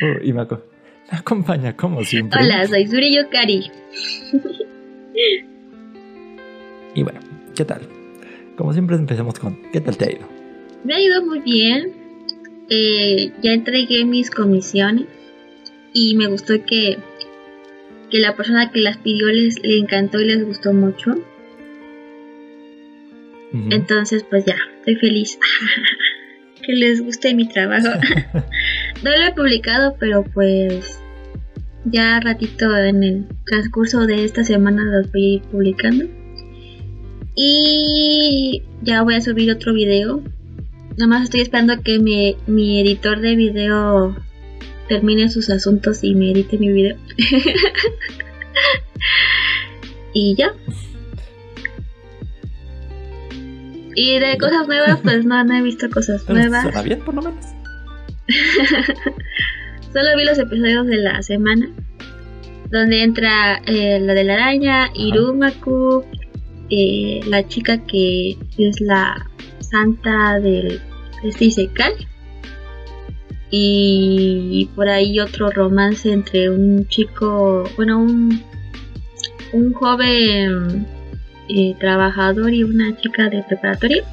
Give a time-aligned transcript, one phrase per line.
[0.00, 0.46] Uh, y me,
[1.10, 2.40] acompaña como siempre.
[2.42, 3.70] Hola, soy Suri Yokari.
[6.94, 7.20] y bueno,
[7.54, 7.82] ¿qué tal?
[8.56, 10.28] Como siempre empecemos con ¿qué tal te ha ido?
[10.84, 11.92] Me ha ido muy bien.
[12.70, 15.06] Eh, ya entregué mis comisiones
[15.94, 16.98] y me gustó que,
[18.10, 21.14] que la persona que las pidió les le encantó y les gustó mucho.
[23.70, 25.38] Entonces, pues ya, estoy feliz.
[26.62, 27.88] que les guste mi trabajo.
[29.02, 31.00] no lo he publicado, pero pues
[31.84, 36.06] ya ratito en el transcurso de esta semana los voy a ir publicando.
[37.34, 40.22] Y ya voy a subir otro video.
[40.96, 44.16] Nada más estoy esperando que mi, mi editor de video
[44.88, 46.96] termine sus asuntos y me edite mi video.
[50.12, 50.52] y ya.
[53.94, 56.62] Y de cosas nuevas, pues no, no he visto cosas nuevas.
[56.62, 57.57] ¿Suena bien, por lo menos?
[59.92, 61.68] Solo vi los episodios de la semana.
[62.70, 66.04] Donde entra eh, la de la araña, Irumaku,
[66.68, 69.26] eh, la chica que es la
[69.60, 70.80] santa del
[71.22, 71.94] este Isekai.
[73.50, 78.42] Y por ahí otro romance entre un chico, bueno, un,
[79.54, 80.86] un joven
[81.48, 84.04] eh, trabajador y una chica de preparatoria.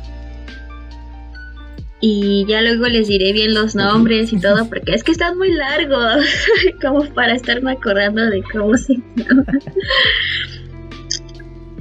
[2.07, 5.51] Y ya luego les diré bien los nombres y todo, porque es que están muy
[5.51, 6.23] largos,
[6.81, 9.43] como para estarme acordando de cómo se llama.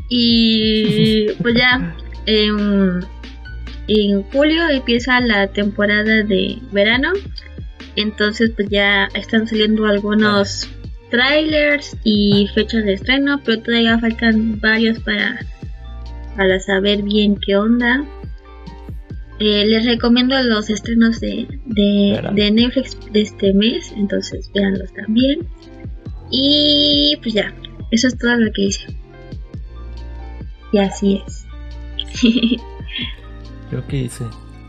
[0.09, 1.95] y pues ya,
[2.25, 3.05] en,
[3.89, 7.13] en julio empieza la temporada de verano,
[7.95, 10.71] entonces pues ya están saliendo algunos
[11.11, 15.45] trailers y fechas de estreno, pero todavía faltan varios para,
[16.35, 18.07] para saber bien qué onda.
[19.47, 25.47] Eh, les recomiendo los estrenos de, de, Netflix de este mes, entonces véanlos también.
[26.31, 27.55] Y pues ya,
[27.91, 28.87] eso es todo lo que hice.
[30.73, 31.47] Y así es.
[33.69, 34.25] Creo que hice.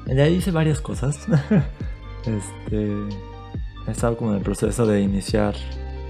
[0.08, 1.25] Ya hice varias cosas.
[2.25, 2.92] este.
[3.88, 5.56] He estado como en el proceso de iniciar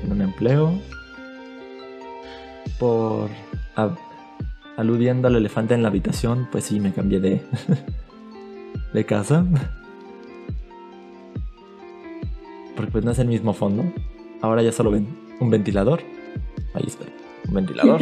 [0.09, 0.81] un empleo.
[2.79, 3.29] Por
[4.75, 7.41] aludiendo al elefante en la habitación, pues sí, me cambié de,
[8.95, 9.45] de casa.
[12.75, 13.83] Porque pues no es el mismo fondo.
[14.41, 15.07] Ahora ya solo ven
[15.39, 16.01] un ventilador.
[16.73, 17.05] Ahí está,
[17.47, 18.01] un ventilador.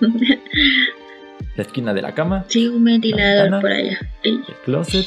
[1.56, 2.44] la esquina de la cama.
[2.48, 3.98] Sí, un ventilador por allá.
[4.22, 5.06] El closet.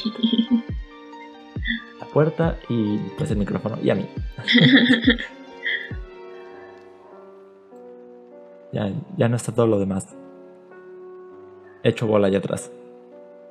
[2.00, 3.78] la puerta y pues el micrófono.
[3.82, 4.06] Y a mí.
[8.72, 10.16] Ya, ya no está todo lo demás.
[11.84, 12.72] Hecho bola allá atrás.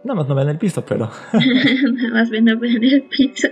[0.04, 1.10] Nada más no ven el piso, pero.
[1.34, 2.60] Nada más ven el
[3.10, 3.48] piso.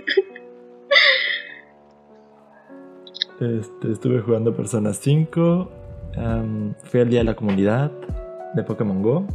[3.40, 5.70] Este, estuve jugando Persona 5.
[6.84, 7.90] fui al día de la comunidad
[8.54, 9.26] de Pokémon Go.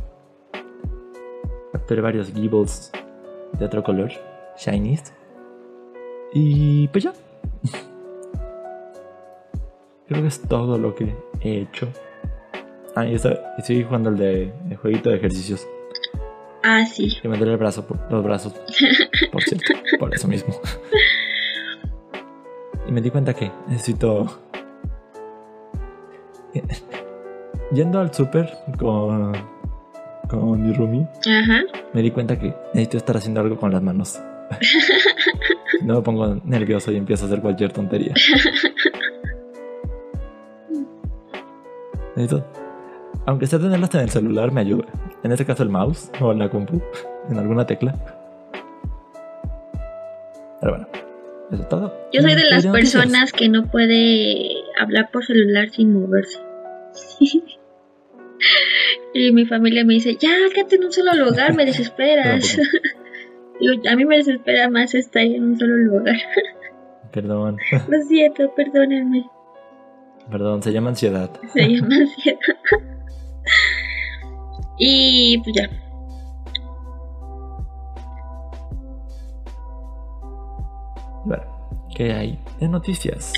[1.73, 2.91] Capturé varios Gibbles
[3.59, 4.11] de otro color,
[4.57, 5.13] Shinies.
[6.33, 7.13] Y pues ya.
[10.07, 11.89] Creo que es todo lo que he hecho.
[12.95, 15.67] Ah, y, estoy jugando el de el jueguito de ejercicios.
[16.63, 17.17] Ah, sí.
[17.21, 18.53] Que me duele el brazo, los brazos.
[19.31, 20.53] Por cierto, por eso mismo.
[22.87, 24.41] y me di cuenta que necesito.
[27.71, 29.33] Yendo al súper con,
[30.29, 31.61] con mi roomie, Ajá.
[31.93, 34.19] me di cuenta que necesito estar haciendo algo con las manos.
[35.83, 38.13] no me pongo nervioso y empiezo a hacer cualquier tontería.
[42.15, 42.45] Necesito
[43.27, 44.85] aunque sea tenerlas en el celular, me ayuda.
[45.21, 46.81] En este caso el mouse o la compu,
[47.29, 47.93] en alguna tecla.
[50.61, 50.87] Pero bueno,
[51.51, 51.93] eso es todo.
[52.11, 54.49] Yo soy de las personas que no puede
[54.79, 56.39] hablar por celular sin moverse.
[59.13, 62.57] y mi familia me dice, ya, quédate en un solo lugar, me desesperas.
[62.57, 66.15] a mí me desespera más estar en un solo lugar.
[67.11, 67.57] Perdón.
[67.89, 69.29] Lo siento, perdónenme.
[70.31, 71.29] Perdón, se llama ansiedad.
[71.53, 72.96] Se llama ansiedad.
[74.77, 75.69] Y pues ya.
[81.25, 81.43] Bueno,
[81.95, 83.33] ¿qué hay de noticias?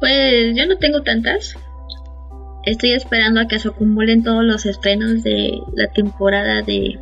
[0.00, 1.56] Pues yo no tengo tantas.
[2.64, 6.98] Estoy esperando a que se acumulen todos los estrenos de la temporada de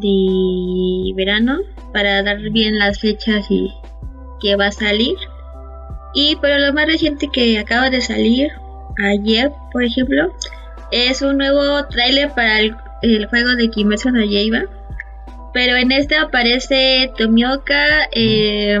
[0.00, 1.58] de verano
[1.92, 3.72] para dar bien las fechas y
[4.40, 5.16] que va a salir.
[6.14, 8.50] Y pero lo más reciente que acaba de salir
[9.04, 10.32] ayer, por ejemplo,
[10.90, 14.62] es un nuevo tráiler para el, juego de Kimetsu no Yaiba.
[15.52, 18.78] Pero en este aparece Tomioka, eh,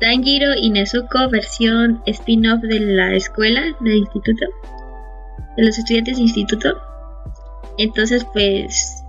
[0.00, 4.46] Tanjiro y Nezuko versión spin-off de la escuela, del instituto,
[5.56, 6.76] de los estudiantes de instituto.
[7.78, 9.04] Entonces, pues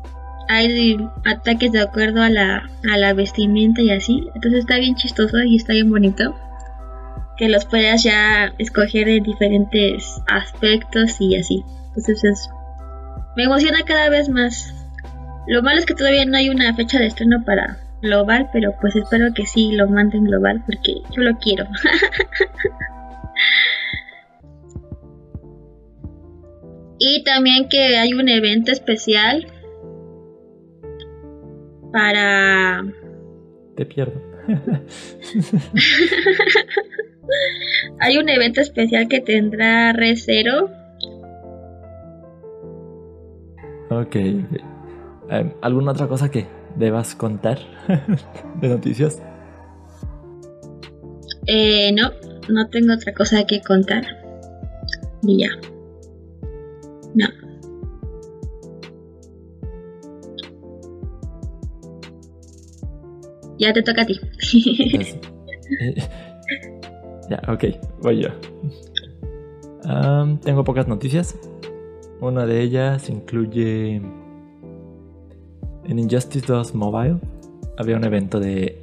[0.47, 4.27] hay ataques de acuerdo a la, a la vestimenta y así.
[4.35, 6.35] Entonces está bien chistoso y está bien bonito.
[7.37, 11.63] Que los puedas ya escoger en diferentes aspectos y así.
[11.87, 12.49] Entonces es,
[13.35, 14.73] me emociona cada vez más.
[15.47, 18.95] Lo malo es que todavía no hay una fecha de estreno para global, pero pues
[18.95, 21.65] espero que sí lo manden global porque yo lo quiero.
[26.99, 29.47] y también que hay un evento especial
[31.91, 32.85] para...
[33.75, 34.21] Te pierdo.
[37.99, 40.69] Hay un evento especial que tendrá Re Zero.
[43.89, 44.15] Ok.
[44.15, 47.59] Em, ¿Alguna otra cosa que debas contar
[48.61, 49.21] de noticias?
[51.47, 52.11] Eh, no,
[52.49, 54.03] no tengo otra cosa que contar.
[55.23, 55.49] Y ya.
[57.13, 57.27] No.
[63.57, 64.19] Ya te toca a ti.
[67.29, 67.65] ya, ok,
[68.01, 68.29] voy yo.
[70.41, 71.35] tengo pocas noticias.
[72.21, 74.01] Una de ellas incluye
[75.87, 77.17] en Injustice 2 Mobile
[77.77, 78.79] había un evento de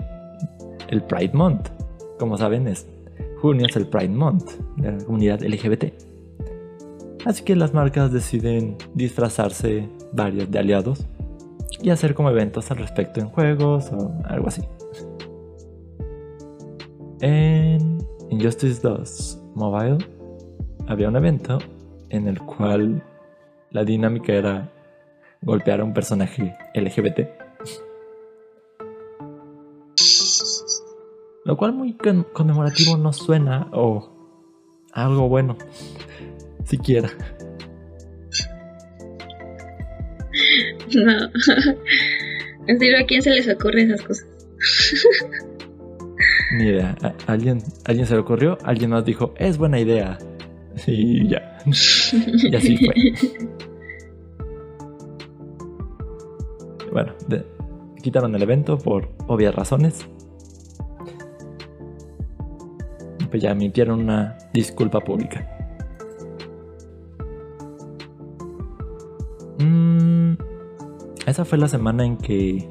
[0.88, 1.68] el Pride Month.
[2.18, 2.86] Como saben, es
[3.40, 5.84] junio es el Pride Month de la comunidad LGBT.
[7.24, 11.06] Así que las marcas deciden disfrazarse varios de aliados
[11.80, 14.62] y hacer como eventos al respecto en juegos o algo así.
[17.20, 17.98] En
[18.32, 19.98] Injustice 2 Mobile
[20.86, 21.58] había un evento
[22.08, 23.04] en el cual
[23.72, 24.72] la dinámica era
[25.42, 27.28] golpear a un personaje LGBT.
[31.44, 31.94] Lo cual muy
[32.32, 34.10] conmemorativo no suena o
[34.94, 35.58] algo bueno,
[36.64, 37.10] siquiera.
[40.94, 41.30] No.
[42.68, 44.26] En serio, ¿a quién se les ocurren esas cosas?
[46.56, 46.96] Ni idea.
[47.26, 50.18] alguien, alguien se le ocurrió, alguien más dijo, es buena idea.
[50.86, 51.58] Y ya.
[51.66, 52.94] y así fue.
[56.92, 57.14] Bueno,
[58.02, 60.06] quitaron el evento por obvias razones.
[63.30, 65.48] Pues ya emitieron una disculpa pública.
[71.26, 72.68] Esa fue la semana en que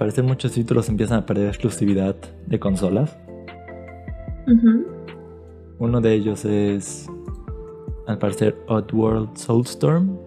[0.00, 2.16] parecer muchos títulos empiezan a perder exclusividad
[2.46, 3.18] de consolas.
[5.78, 7.06] Uno de ellos es
[8.06, 10.18] al parecer Oddworld Soulstorm.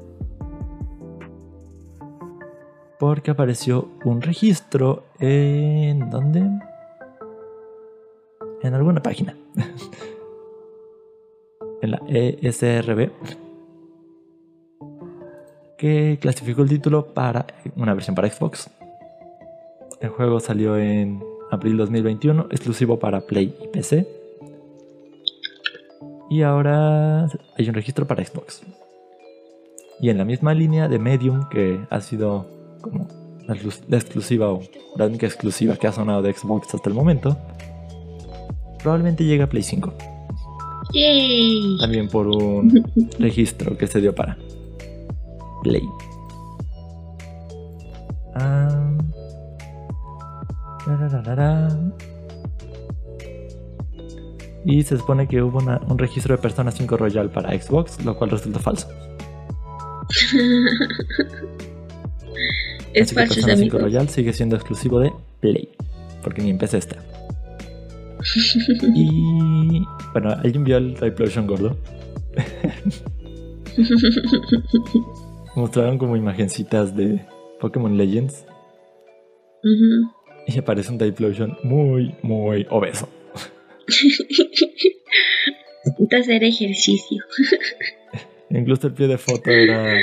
[3.00, 6.08] Porque apareció un registro en...
[6.12, 6.48] ¿Dónde?
[8.62, 9.36] En alguna página.
[11.82, 13.10] en la ESRB
[15.80, 18.70] que clasificó el título para una versión para Xbox.
[20.04, 24.06] El juego salió en abril 2021, exclusivo para Play y PC.
[26.30, 27.28] Y ahora
[27.58, 28.64] hay un registro para Xbox.
[30.02, 32.46] Y en la misma línea de Medium, que ha sido
[32.82, 33.08] como
[33.48, 34.60] la exclusiva o
[34.98, 37.38] la única exclusiva que ha sonado de Xbox hasta el momento,
[38.80, 39.94] probablemente llegue a Play 5.
[41.80, 42.84] También por un
[43.20, 44.38] registro que se dio para
[45.64, 45.84] Play.
[48.36, 48.74] Ah.
[54.66, 58.30] Y se supone que hubo un registro de Persona 5 Royal para Xbox, lo cual
[58.30, 58.88] resultó falso.
[62.94, 63.36] es Así falso.
[63.36, 65.12] Persona 5 Royal sigue siendo exclusivo de
[65.42, 65.70] Play,
[66.24, 66.98] porque ni empecé esta.
[68.96, 71.78] y bueno, alguien vio el Typlosion gordo.
[75.56, 77.26] mostraron como imagencitas de
[77.60, 78.46] Pokémon Legends.
[80.48, 83.08] Y aparece un Typhlosion muy, muy obeso.
[85.86, 87.24] Necesita hacer ejercicio.
[88.50, 89.96] Incluso el pie de foto era.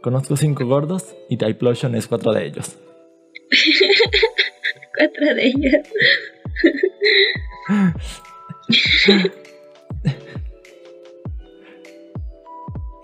[0.00, 2.76] Conozco cinco gordos y Typhlosion es cuatro de ellos.
[4.98, 5.88] cuatro de ellos.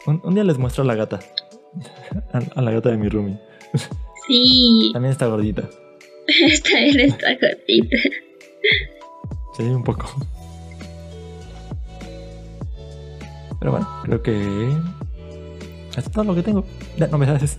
[0.06, 1.20] un, día les muestro a la gata
[2.32, 3.38] a, la gata de mi roomie.
[4.26, 4.90] Sí.
[4.92, 5.68] También está gordita.
[6.28, 7.97] Esta él está gordita.
[9.56, 10.06] Sí, un poco.
[13.58, 14.68] Pero bueno, creo que.
[15.97, 16.64] Es todo lo que tengo.
[16.97, 17.58] Ya, no me sabes.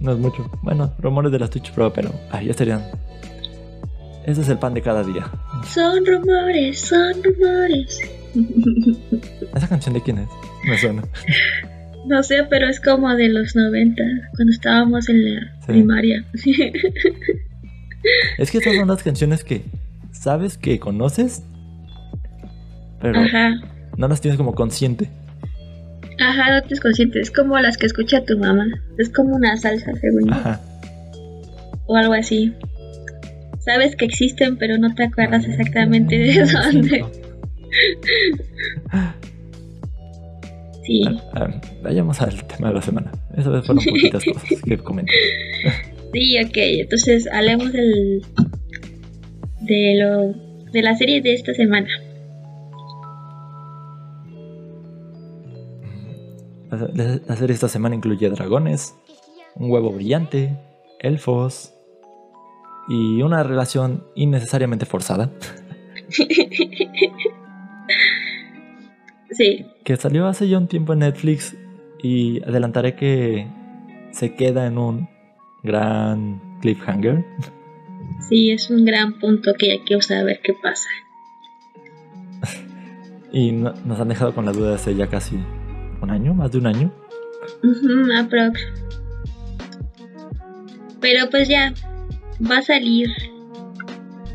[0.00, 0.50] No es mucho.
[0.62, 2.10] Bueno, rumores de la Twitch Pro, pero.
[2.30, 2.82] Ay, ya estarían.
[4.24, 5.30] Ese es el pan de cada día.
[5.66, 8.00] Son rumores, son rumores.
[9.54, 10.28] ¿Esa canción de quién es?
[10.64, 11.02] Me suena.
[12.06, 14.02] No sé, pero es como de los 90,
[14.36, 16.24] cuando estábamos en la primaria.
[18.38, 19.62] es que estas son las canciones que
[20.12, 21.42] sabes que conoces,
[23.00, 23.20] pero
[23.96, 25.10] no las tienes como consciente.
[26.20, 27.20] Ajá, no tienes consciente.
[27.20, 28.66] Es como las que escucha tu mamá.
[28.98, 30.60] Es como una salsa, según Ajá.
[31.86, 32.54] O algo así.
[33.60, 37.04] Sabes que existen, pero no te acuerdas exactamente de dónde.
[40.84, 41.02] sí.
[41.82, 43.12] vayamos al tema de la semana.
[43.36, 45.12] Esa vez fueron poquitas cosas que comenté.
[46.12, 46.56] sí, ok.
[46.56, 48.22] Entonces hablemos del,
[49.60, 50.32] de, lo,
[50.72, 51.88] de la serie de esta semana.
[56.70, 58.94] La serie esta semana incluye dragones,
[59.56, 60.56] un huevo brillante,
[61.00, 61.74] elfos
[62.88, 65.30] y una relación innecesariamente forzada.
[69.32, 69.64] Sí.
[69.84, 71.56] Que salió hace ya un tiempo en Netflix
[72.02, 73.46] y adelantaré que
[74.10, 75.08] se queda en un
[75.62, 77.24] gran cliffhanger.
[78.28, 80.88] Sí, es un gran punto que ya quiero saber qué pasa.
[83.32, 85.36] y nos han dejado con la duda hace ya casi
[86.00, 86.92] un año, más de un año.
[88.18, 88.60] aprox.
[91.00, 91.72] Pero pues ya,
[92.50, 93.08] va a salir.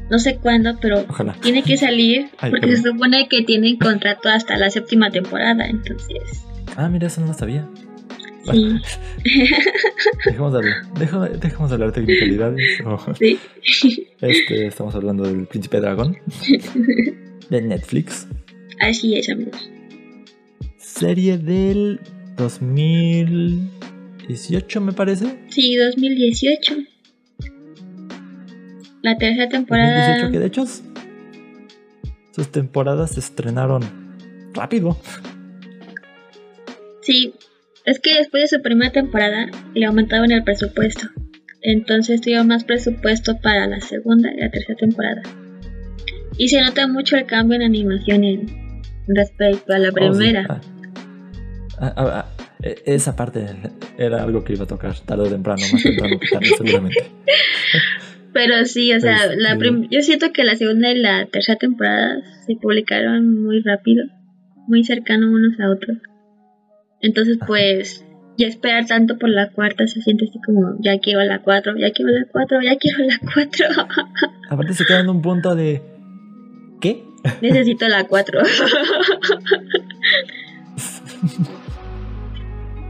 [0.10, 1.06] No sé cuándo, pero
[1.42, 6.46] tiene que salir porque se supone que tienen contrato hasta la séptima temporada, entonces.
[6.76, 7.68] Ah, mira, eso no lo sabía.
[8.52, 8.76] Sí.
[10.26, 12.62] dejemos, de hablar, dejemos, de hablar de technicalidades.
[13.18, 13.40] Sí.
[14.22, 16.18] Este, estamos hablando del Príncipe Dragón
[17.50, 18.28] de Netflix.
[18.80, 19.70] Así es, amigos.
[20.78, 22.00] Serie del
[22.38, 25.38] 2018, me parece.
[25.50, 26.78] Sí, 2018.
[29.02, 30.20] La tercera temporada.
[30.20, 30.64] 2018, que de hecho
[32.32, 33.84] sus temporadas se estrenaron
[34.54, 34.98] rápido.
[37.02, 37.34] Sí,
[37.86, 41.08] es que después de su primera temporada le aumentaban el presupuesto.
[41.62, 45.22] Entonces tuvieron más presupuesto para la segunda y la tercera temporada.
[46.38, 48.48] Y se nota mucho el cambio en animación en
[49.08, 50.46] respecto a la oh, primera.
[51.80, 52.26] Ah, ah, ah,
[52.62, 53.46] e, esa parte
[53.98, 57.06] era algo que iba a tocar tarde o temprano, más temprano que tarde, seguramente.
[58.34, 62.22] Pero sí, o sea, la este, yo siento que la segunda y la tercera temporada
[62.46, 64.06] se publicaron muy rápido,
[64.68, 65.98] muy cercano unos a otros.
[67.06, 68.04] Entonces, pues,
[68.36, 71.92] ya esperar tanto por la cuarta se siente así como, ya quiero la cuatro, ya
[71.92, 73.68] quiero la cuatro, ya quiero la cuatro.
[74.50, 75.84] Aparte se queda en un punto de...
[76.82, 77.04] ¿Qué?
[77.42, 78.44] Necesito la cuatro.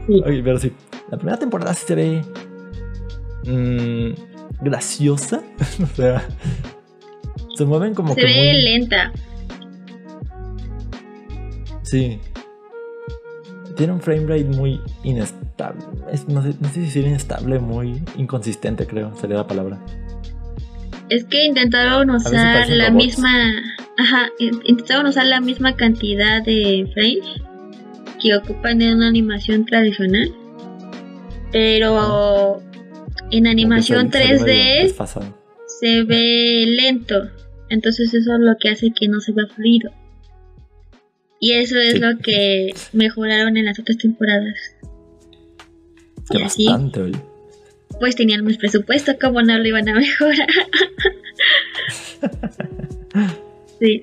[0.06, 0.22] sí.
[0.24, 0.72] Oye, pero sí,
[1.10, 2.22] la primera temporada se ve...
[3.44, 4.12] Mmm,
[4.62, 5.42] graciosa.
[5.82, 6.26] o sea,
[7.54, 8.26] se mueven como se que.
[8.26, 9.12] Ve lenta.
[11.82, 12.18] Sí.
[13.76, 15.84] Tiene un frame rate muy inestable.
[16.28, 19.78] no, sé, si decir inestable, muy inconsistente, creo, sería la palabra.
[21.08, 23.30] Es que intentaron usar la misma.
[23.98, 27.42] Ajá, intentaron usar la misma cantidad de frames
[28.20, 30.32] que ocupan en una animación tradicional.
[31.52, 32.62] Pero
[33.30, 34.94] en animación 3D
[35.66, 37.30] se ve lento.
[37.68, 39.90] Entonces eso es lo que hace que no se vea fluido.
[41.40, 44.56] Y eso es lo que mejoraron en las otras temporadas.
[46.30, 46.68] y así,
[48.00, 50.48] pues tenían más presupuesto, como no lo iban a mejorar?
[53.80, 54.02] sí.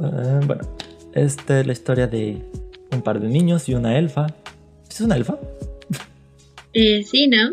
[0.00, 0.62] Ah, bueno,
[1.14, 2.38] esta es la historia de
[2.92, 4.26] un par de niños y una elfa.
[4.88, 5.38] ¿Es una elfa?
[6.72, 7.50] Eh, sí, ¿no?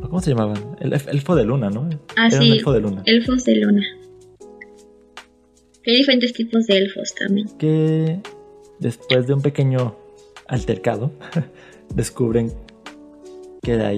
[0.00, 0.76] ¿Cómo se llamaban?
[0.80, 1.88] El elfo de luna, ¿no?
[2.16, 2.52] Ah, sí.
[2.52, 3.02] elfo de luna.
[3.06, 3.82] Elfos de luna.
[5.86, 7.48] Hay diferentes tipos de elfos también.
[7.58, 8.20] Que
[8.78, 9.96] después de un pequeño
[10.46, 11.12] altercado,
[11.94, 12.52] descubren
[13.62, 13.92] que la,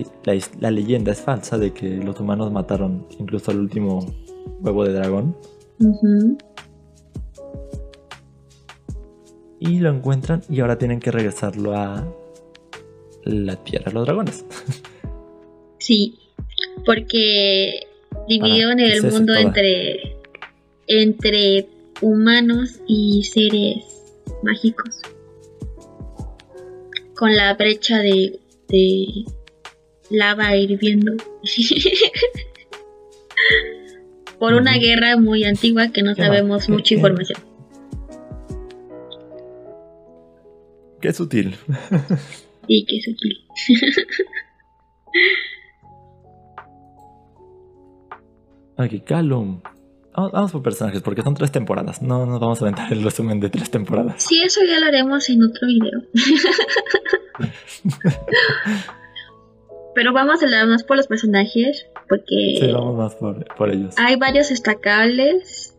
[0.60, 4.04] la, leyenda es falsa de que los humanos mataron incluso al último
[4.60, 5.36] huevo de dragón.
[9.58, 12.06] Y lo encuentran y ahora tienen que regresarlo a
[13.24, 14.44] la tierra de los dragones.
[15.78, 16.18] Sí,
[16.86, 17.80] porque
[18.26, 20.16] dividieron el mundo entre,
[20.86, 21.68] entre
[22.00, 23.84] humanos y seres
[24.42, 25.00] mágicos.
[27.14, 29.24] Con la brecha de, de
[30.10, 31.12] lava hirviendo.
[34.38, 37.40] Por una guerra muy antigua que no sabemos mucha información.
[41.00, 41.56] Qué sutil.
[42.66, 43.46] y qué sutil.
[48.76, 49.60] Aquí, Calum.
[50.16, 52.00] Vamos, vamos por personajes, porque son tres temporadas.
[52.00, 54.22] No nos vamos a aventar el resumen de tres temporadas.
[54.22, 56.02] Sí, eso ya lo haremos en otro video.
[59.94, 63.94] Pero vamos a hablar más por los personajes, porque Sí, vamos más por, por ellos.
[63.96, 65.76] hay varios destacables,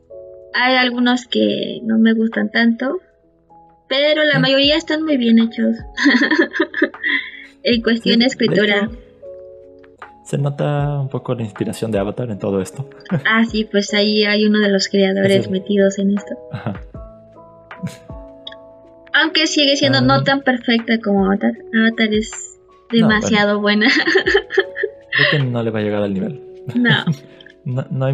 [0.54, 3.00] hay algunos que no me gustan tanto,
[3.90, 4.42] pero la Mm.
[4.42, 5.76] mayoría están muy bien hechos.
[7.64, 8.78] en cuestión de Sí, escritura.
[8.86, 8.98] hecho,
[10.26, 12.90] se nota un poco la inspiración de Avatar en todo esto.
[13.26, 16.36] Ah, sí, pues ahí hay uno de los creadores metidos en esto.
[16.52, 16.82] Ajá.
[19.14, 20.02] Aunque sigue siendo Ah.
[20.02, 21.54] no tan perfecta como Avatar.
[21.74, 22.60] Avatar es
[22.92, 23.88] demasiado buena.
[25.12, 26.42] Creo que no le va a llegar al nivel.
[26.76, 27.06] no.
[27.64, 28.14] No, no hay.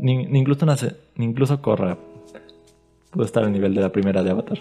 [0.00, 1.96] Ni, ni incluso, una se- ni incluso Korra
[3.10, 4.58] pudo estar al nivel de la primera de Avatar.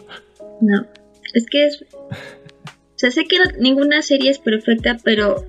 [0.61, 0.85] No,
[1.33, 1.85] es que es...
[1.91, 5.43] O sea, sé que ninguna serie es perfecta, pero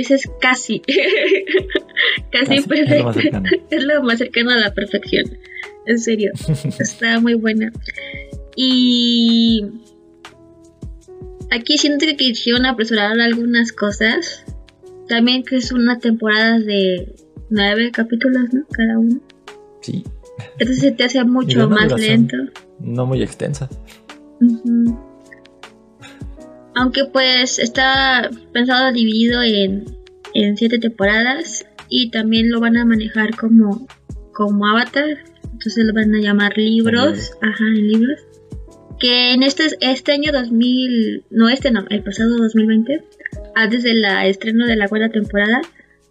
[0.00, 0.80] esa es casi.
[2.32, 3.04] casi, Casi, es lo perfecta.
[3.04, 3.50] más cercano.
[3.70, 5.24] Es lo más cercano a la perfección.
[5.86, 6.32] En serio,
[6.78, 7.72] está muy buena.
[8.56, 9.64] Y
[11.50, 14.44] aquí siento que quisieron apresurar algunas cosas.
[15.08, 17.14] También que es una temporada de
[17.50, 18.66] nueve capítulos, ¿no?
[18.70, 19.20] Cada uno.
[19.80, 20.04] Sí,
[20.58, 22.36] Entonces se te hace mucho más lento.
[22.80, 23.68] no muy extensa.
[24.40, 24.98] Ujú.
[26.78, 29.84] Aunque pues está pensado dividido en,
[30.34, 33.88] en siete temporadas y también lo van a manejar como,
[34.32, 35.18] como Avatar.
[35.42, 37.32] Entonces lo van a llamar libros.
[37.42, 38.20] Ajá, en libros.
[39.00, 43.04] Que en este, este año 2000, no este no, el pasado 2020,
[43.56, 45.60] antes del estreno de la cuarta temporada,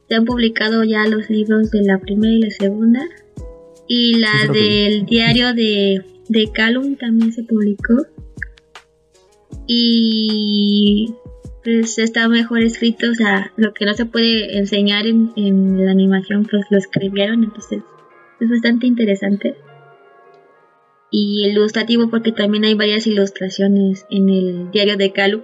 [0.09, 3.07] se han publicado ya los libros de la primera y la segunda.
[3.87, 8.05] Y la del diario de, de Calum también se publicó.
[9.67, 11.13] Y
[11.63, 15.91] pues está mejor escrito, o sea, lo que no se puede enseñar en, en la
[15.91, 17.81] animación, pues lo escribieron, entonces
[18.39, 19.55] es bastante interesante.
[21.11, 25.41] Y ilustrativo porque también hay varias ilustraciones en el diario de Calum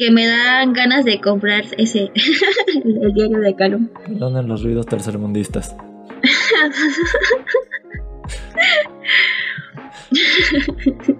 [0.00, 2.10] que me dan ganas de comprar ese,
[2.74, 3.88] el diario de Calum.
[4.06, 5.76] Perdonen los ruidos tercermundistas.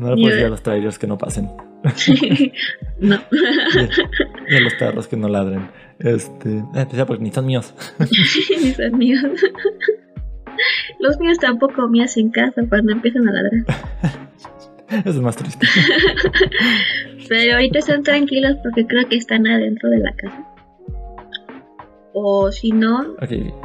[0.00, 1.50] No le puedo decir a los trailers que no pasen.
[3.00, 3.18] no.
[4.48, 5.70] Y a los perros que no ladren.
[5.98, 6.62] Este.
[6.74, 7.74] Especial porque ni son míos.
[8.62, 9.22] Ni son míos.
[11.00, 13.64] Los míos tampoco me hacen caso cuando empiezan a ladrar.
[14.88, 15.66] Eso es más triste.
[17.28, 20.46] Pero ahorita están tranquilos porque creo que están adentro de la casa.
[22.12, 23.16] O si no,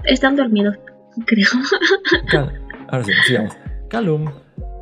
[0.03, 0.77] están dormidos,
[1.25, 1.47] creo.
[2.29, 3.57] Cal- ahora sí, sigamos.
[3.89, 4.25] Calum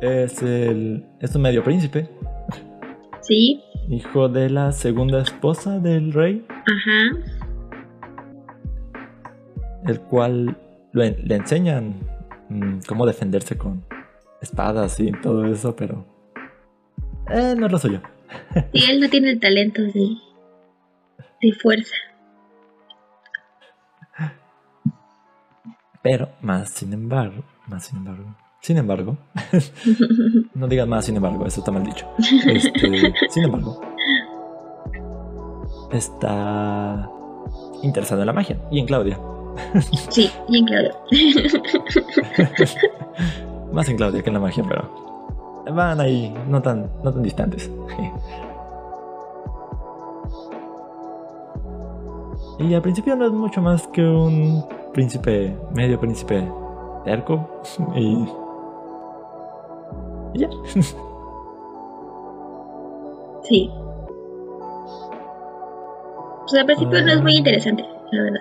[0.04, 1.04] es el.
[1.20, 2.08] es un medio príncipe,
[3.22, 7.18] Sí, hijo de la segunda esposa del rey, ajá.
[9.86, 10.56] el cual
[10.94, 11.94] en- le enseñan
[12.50, 13.82] mm, cómo defenderse con
[14.42, 16.04] espadas y todo eso, pero.
[17.30, 18.02] Eh, no es lo suyo.
[18.72, 20.16] Y él no tiene el talento de,
[21.40, 21.94] de fuerza.
[26.02, 29.18] Pero, más sin embargo, más sin embargo, sin embargo,
[30.54, 32.06] no digas más sin embargo, eso está mal dicho.
[32.46, 33.78] Este, sin embargo,
[35.92, 37.06] está
[37.82, 39.20] interesado en la magia y en Claudia.
[40.08, 40.98] Sí, bien claro.
[43.72, 47.70] Más en Claudia que en la magia, pero van ahí, no tan, no tan distantes.
[52.58, 56.48] Y al principio no es mucho más que un príncipe, medio príncipe
[57.04, 57.62] terco
[57.94, 58.26] y...
[60.34, 60.48] ya.
[63.42, 63.70] Sí.
[66.42, 68.40] Pues al principio no es muy interesante, la verdad.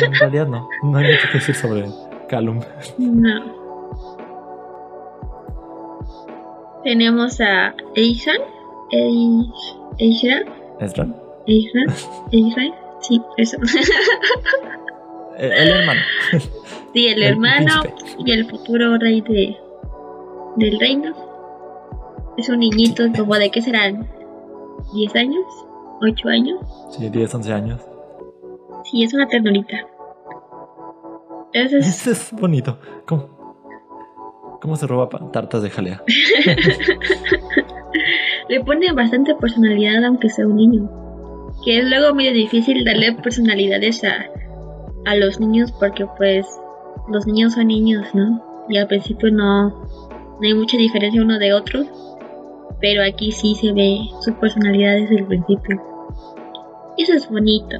[0.00, 1.86] En realidad no, no hay mucho que decir sobre
[2.28, 2.60] Calum.
[2.98, 3.66] No.
[6.84, 8.36] Tenemos a Eihan.
[8.92, 10.44] Eish- Eishra.
[10.80, 11.06] Ezra,
[11.46, 11.82] Eishra.
[12.30, 12.62] Eishra.
[13.00, 13.56] Sí, eso.
[15.38, 16.00] el, el hermano.
[16.92, 18.22] sí, el El hermano príncipe.
[18.24, 19.56] y el futuro rey de
[20.56, 21.14] del reino.
[22.36, 24.06] Es un niñito como de qué serán
[24.94, 25.44] 10 años,
[26.02, 26.60] 8 años.
[26.90, 27.80] Sí, 10, 11 años.
[28.84, 29.86] Sí, es una ternurita.
[31.52, 32.78] Ese es bonito.
[33.06, 36.02] ¿Cómo, cómo se roba tartas de jalea?
[38.48, 40.90] le pone bastante personalidad aunque sea un niño.
[41.64, 44.26] Que es luego medio difícil darle personalidades a,
[45.06, 46.46] a los niños porque pues
[47.08, 48.44] los niños son niños, ¿no?
[48.68, 49.88] Y al principio no,
[50.40, 51.84] no hay mucha diferencia uno de otro.
[52.80, 55.80] Pero aquí sí se ve su personalidad desde el principio.
[56.98, 57.76] Eso es bonito.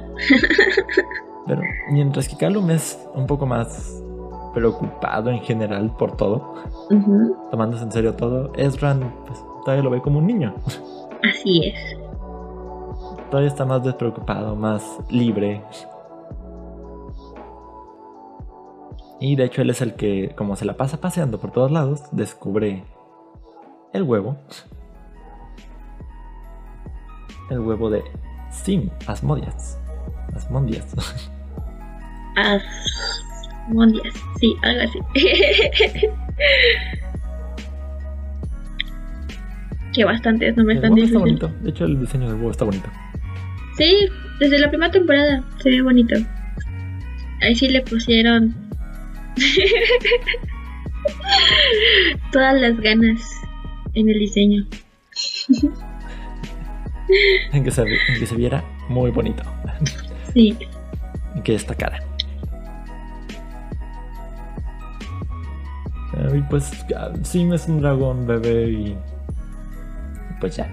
[1.47, 4.01] Pero mientras que Calum es un poco más
[4.53, 6.55] preocupado en general por todo,
[6.89, 10.53] Ujú, tomándose en serio todo, Ezran pues, todavía lo ve como un niño.
[11.23, 11.97] Así es.
[13.29, 15.61] Todavía está más despreocupado, más libre.
[19.19, 22.03] Y de hecho él es el que, como se la pasa paseando por todos lados,
[22.11, 22.83] descubre
[23.93, 24.37] el huevo.
[27.49, 28.03] El huevo de
[28.51, 29.79] Sim, Asmodias.
[30.35, 30.93] Asmondias.
[33.65, 34.99] Asmondias, sí, algo así.
[39.93, 41.51] que bastantes nombres El tan huevo está bonito.
[41.61, 42.87] De hecho el diseño del huevo está bonito.
[43.77, 44.07] Sí,
[44.39, 46.15] desde la primera temporada se ve bonito.
[47.41, 48.66] Ahí sí le pusieron
[52.31, 53.21] todas las ganas
[53.93, 54.65] en el diseño.
[57.53, 59.41] En que se, en que se viera muy bonito.
[60.33, 60.57] Sí,
[61.35, 61.99] En que destacara.
[66.35, 68.97] Y pues ah, Sim es un dragón bebé y...
[70.41, 70.69] Pues ya.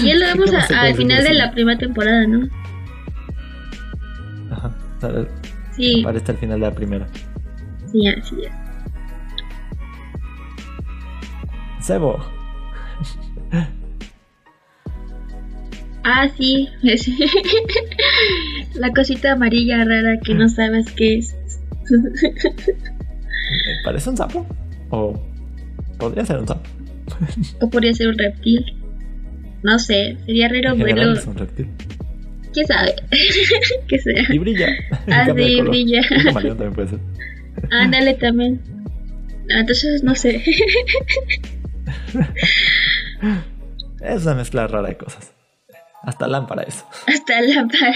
[0.00, 2.26] y ya lo vemos ¿Qué a- más se puede al final de la primera temporada,
[2.28, 2.48] ¿no?
[4.52, 4.70] Ajá.
[5.02, 7.08] Aparece al final de la primera.
[7.92, 8.52] Sí, así es.
[11.84, 12.20] Sebo.
[16.02, 17.08] Ah, sí, es
[18.74, 21.36] la cosita amarilla rara que no sabes qué es.
[21.90, 22.00] ¿me
[23.84, 24.46] ¿Parece un sapo?
[24.90, 25.20] O
[25.98, 26.68] podría ser un sapo.
[27.60, 28.64] o podría ser un reptil.
[29.62, 31.12] No sé, sería raro verlo.
[31.12, 31.68] es un reptil.
[32.52, 32.94] ¿Quién sabe?
[33.88, 34.24] que sea.
[34.30, 34.68] Y brilla.
[35.08, 36.00] Ah, sí, brilla.
[36.10, 36.98] Un camaleón también puede ser.
[37.70, 38.60] Ándale también.
[39.48, 40.42] Entonces, no sé.
[44.00, 45.34] Es una mezcla rara de cosas.
[46.02, 46.86] Hasta lámpara eso.
[47.06, 47.92] Hasta la para.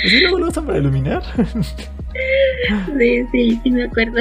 [0.00, 1.22] Pues sí, luego lo usan para iluminar.
[2.98, 4.20] Sí, sí, sí me acuerdo.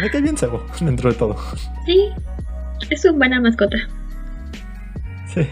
[0.00, 1.36] Me cae bien Sebo, dentro de todo.
[1.86, 2.08] Sí,
[2.90, 3.76] es una buena mascota.
[5.32, 5.46] Sí.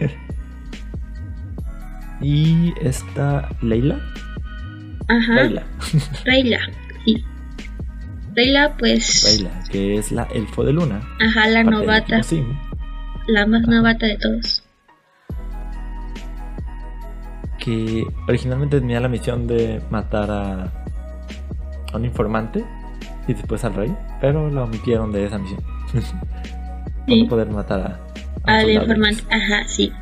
[2.20, 4.00] Y esta Leila.
[5.16, 5.34] Ajá.
[5.42, 5.62] Leila.
[6.24, 6.58] Rayla,
[7.04, 7.24] sí.
[8.36, 9.24] Rayla, pues.
[9.24, 11.00] Leila, que es la elfo de luna.
[11.20, 12.20] Ajá, la novata.
[13.26, 13.70] La más Ajá.
[13.72, 14.64] novata de todos.
[17.64, 20.64] que originalmente tenía la misión de matar a,
[21.92, 22.64] a un informante
[23.28, 25.60] y después al rey, pero la omitieron de esa misión.
[25.92, 26.02] Por
[27.06, 27.22] Sí.
[27.22, 29.22] no poder matar a, Al informante.
[29.30, 29.92] Ajá, sí.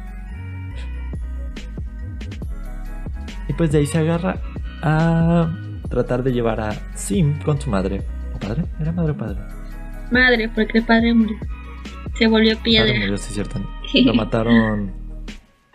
[3.48, 4.38] Y pues de ahí se agarra
[4.82, 5.50] a
[5.88, 8.02] tratar de llevar a Sim con su madre.
[8.34, 8.64] ¿O padre?
[8.80, 9.40] ¿Era madre o padre?
[10.10, 11.36] Madre, porque el padre murió.
[12.14, 12.92] Se volvió piedra.
[12.98, 13.60] murió, sí, cierto.
[14.04, 14.92] Lo mataron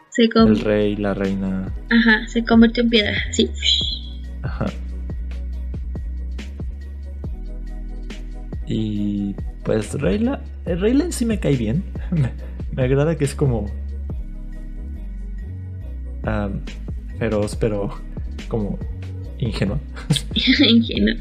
[0.10, 1.74] Se el rey, la reina.
[1.90, 3.50] Ajá, se convirtió en piedra, sí.
[4.44, 4.66] Ajá.
[8.68, 11.84] Y pues Rayla, eh, Rayla en sí me cae bien.
[12.12, 12.32] Me,
[12.72, 13.66] me agrada que es como
[16.24, 16.62] am,
[17.20, 17.90] feroz, pero
[18.48, 18.78] como
[19.46, 19.80] ingenua.
[20.68, 21.16] Ingenuo.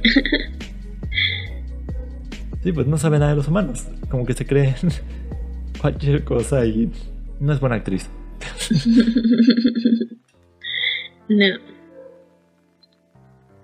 [2.63, 3.87] Sí, pues no sabe nada de los humanos.
[4.11, 4.75] Como que se cree
[5.81, 6.91] cualquier cosa y
[7.41, 8.09] no es buena actriz.
[11.27, 11.47] No.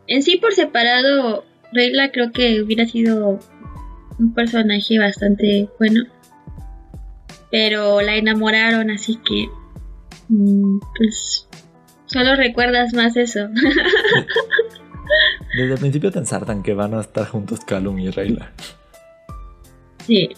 [0.07, 1.45] En sí, por separado,
[1.75, 3.39] Regla creo que hubiera sido
[4.19, 6.05] un personaje bastante bueno.
[7.51, 9.47] Pero la enamoraron, así que.
[10.29, 11.47] mm, Pues.
[12.13, 13.49] Solo recuerdas más eso.
[15.57, 18.53] Desde el principio te ensartan que van a estar juntos Calum y Rayla.
[20.07, 20.29] sí.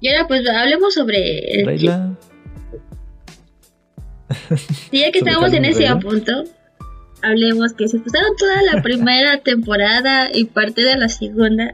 [0.00, 1.60] Y ahora, pues hablemos sobre.
[1.60, 2.16] el- Rayla.
[4.90, 6.42] Sí, ya que estamos en ese punto,
[7.22, 11.70] hablemos que se pasaron toda la primera temporada y parte de la segunda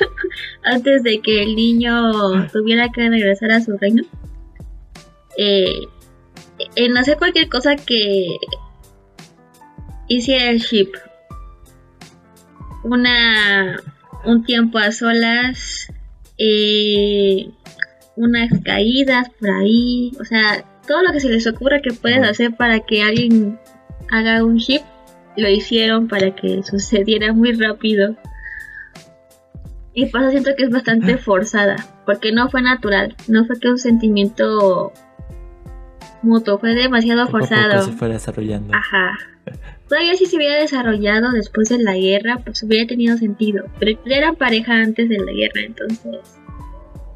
[0.64, 4.04] antes de que el niño tuviera que regresar a su reino.
[5.38, 5.86] Eh,
[6.74, 8.36] en hacer cualquier cosa que
[10.08, 10.90] hiciera el ship.
[12.82, 13.80] Una
[14.24, 15.92] un tiempo a solas,
[16.38, 17.50] eh,
[18.16, 22.54] unas caídas por ahí, o sea, todo lo que se les ocurra que puedes hacer
[22.56, 23.58] para que alguien
[24.10, 24.82] haga un ship,
[25.36, 28.16] lo hicieron para que sucediera muy rápido.
[29.94, 33.78] Y pasa siento que es bastante forzada, porque no fue natural, no fue que un
[33.78, 34.92] sentimiento
[36.22, 37.82] mutuo, fue demasiado forzado.
[37.82, 38.74] se fue desarrollando.
[38.74, 39.18] Ajá.
[39.88, 43.64] Todavía si se hubiera desarrollado después de la guerra, pues hubiera tenido sentido.
[43.78, 46.38] Pero eran pareja antes de la guerra, entonces.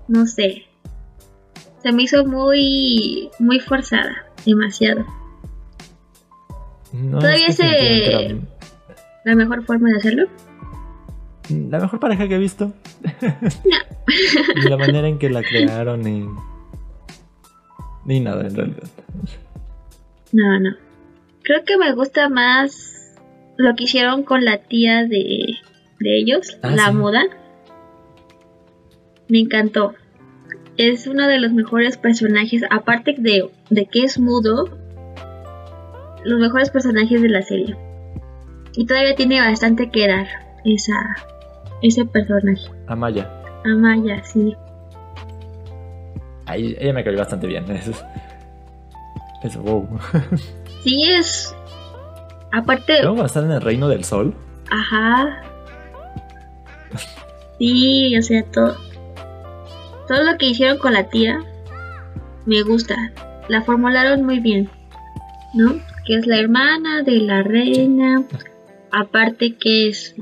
[0.08, 0.64] No sé.
[1.82, 5.04] Se me hizo muy, muy forzada, demasiado.
[6.92, 8.40] No, Todavía es que se-
[9.24, 10.26] La mejor forma de hacerlo.
[11.50, 12.72] La mejor pareja que he visto.
[14.54, 16.26] ni la manera en que la crearon, ni.
[18.04, 18.88] Ni nada, en realidad.
[20.32, 20.70] No, no.
[21.42, 23.14] Creo que me gusta más
[23.56, 25.54] lo que hicieron con la tía de,
[26.00, 26.94] de ellos, Ah, la sí.
[26.94, 27.22] muda.
[29.28, 29.94] Me encantó.
[30.76, 34.68] Es uno de los mejores personajes, aparte de, de que es mudo,
[36.24, 37.76] los mejores personajes de la serie.
[38.74, 40.26] Y todavía tiene bastante que dar
[40.64, 40.94] esa,
[41.82, 42.68] ese personaje.
[42.86, 43.30] Amaya.
[43.64, 44.54] Amaya, sí.
[46.52, 47.64] Ahí, ella me cayó bastante bien.
[47.70, 47.92] Eso,
[49.42, 49.88] eso wow.
[50.84, 51.54] Sí es...
[52.52, 54.34] Aparte, Luego estar en el reino del sol.
[54.70, 55.42] Ajá.
[57.58, 58.76] Sí, o sea, todo.
[60.06, 61.42] Todo lo que hicieron con la tía
[62.44, 62.94] me gusta.
[63.48, 64.68] La formularon muy bien,
[65.54, 65.76] ¿no?
[66.06, 68.22] Que es la hermana de la reina.
[68.90, 70.14] Aparte que es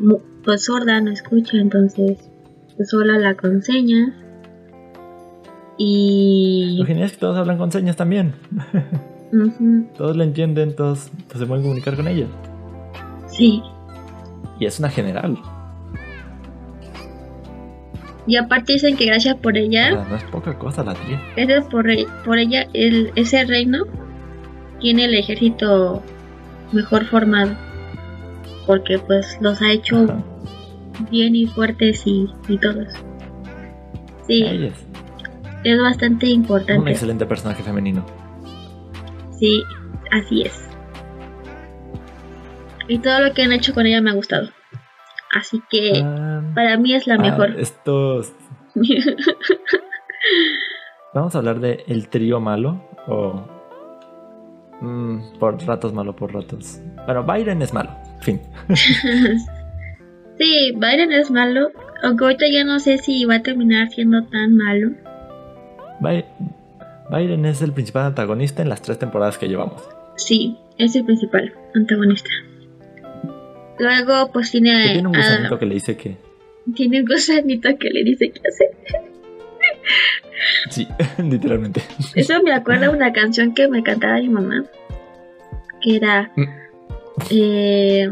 [0.44, 2.18] pues sorda, no escucha, entonces
[2.76, 4.10] pues solo la con señas.
[5.82, 8.34] Y Lo genial es que todos hablan con señas también.
[9.96, 12.26] Todos la entienden, todos pues, se pueden comunicar con ella.
[13.28, 13.62] sí.
[14.58, 15.38] Y es una general.
[18.26, 21.18] Y aparte dicen que gracias por ella no es poca cosa la tía.
[21.34, 21.86] Gracias por,
[22.26, 23.84] por ella, el, ese reino
[24.80, 26.02] tiene el ejército
[26.72, 27.52] mejor formado.
[28.66, 30.22] Porque pues los ha hecho Ajá.
[31.10, 32.88] bien y fuertes y, y todos.
[34.26, 34.70] Sí,
[35.64, 36.90] es bastante un importante.
[36.90, 38.04] excelente personaje femenino.
[39.38, 39.62] Sí,
[40.10, 40.68] así es.
[42.88, 44.48] Y todo lo que han hecho con ella me ha gustado.
[45.32, 47.58] Así que Ah, para mí es la ah, mejor.
[47.60, 48.32] estos.
[51.14, 52.84] Vamos a hablar de el trío malo.
[53.06, 53.42] O.
[54.80, 56.80] mm, por ratos malo, por ratos.
[57.06, 57.90] Bueno, Byron es malo.
[58.20, 58.40] Fin.
[60.38, 61.70] sí, Byron es malo.
[62.02, 64.90] Aunque ahorita ya no sé si va a terminar siendo tan malo.
[66.00, 66.24] By-
[67.10, 69.82] Byron es el principal antagonista en las tres temporadas que llevamos.
[70.16, 72.30] Sí, es el principal antagonista.
[73.78, 76.16] Luego, pues tiene, Que tiene un a- gusanito que le dice que.
[76.74, 79.06] tiene un gusanito que le dice qué hacer.
[80.70, 80.86] Sí,
[81.18, 81.82] literalmente.
[82.14, 84.64] Eso me acuerda de una canción que me cantaba mi mamá.
[85.80, 86.44] Que era Mm.
[87.30, 88.10] eh,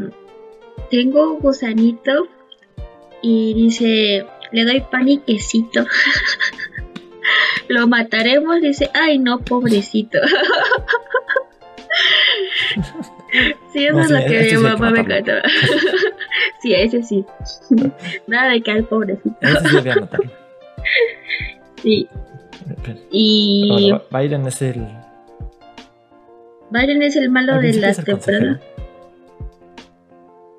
[0.90, 2.29] Tengo un gusanito
[3.20, 5.85] y dice le doy pan y quesito.
[7.68, 10.18] Lo mataremos, dice, ay no, pobrecito.
[13.72, 15.42] sí, eso No, es sí, lo que mi sí mamá me cantaba.
[16.62, 17.24] sí, ese sí.
[18.26, 19.37] Nada de que al pobrecito.
[19.40, 19.78] Ese sí.
[21.83, 22.09] Sí.
[23.11, 24.87] Y bueno, Byron es el.
[26.70, 28.61] Byron es el malo al de la temporada.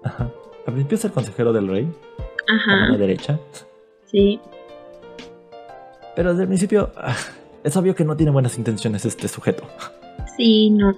[0.04, 0.30] Ajá.
[0.66, 1.88] Al principio es el consejero del rey,
[2.50, 3.40] a Ajá, mano derecha.
[4.06, 4.40] sí.
[6.20, 7.16] Pero desde el principio ah,
[7.64, 9.64] es obvio que no tiene buenas intenciones este sujeto.
[10.36, 10.94] Sí, no.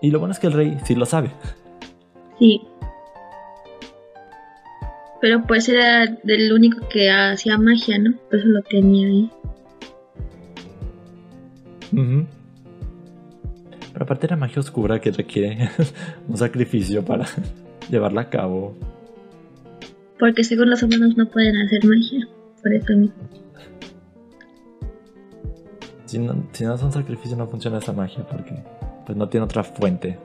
[0.00, 1.30] Y lo bueno es que el rey sí lo sabe.
[2.40, 2.60] Sí.
[5.20, 8.16] Pero pues era del único que hacía magia, ¿no?
[8.28, 9.30] Por eso lo tenía ahí.
[11.92, 12.26] Ujú.
[13.92, 15.70] Pero aparte era magia oscura que requiere
[16.28, 17.26] un sacrificio para
[17.88, 18.76] llevarla a cabo.
[20.18, 22.26] Porque según los humanos no pueden hacer magia.
[22.64, 23.12] Mismo.
[26.06, 28.62] Si no, si no es un sacrificio no funciona esa magia porque
[29.06, 30.18] pues no tiene otra fuente.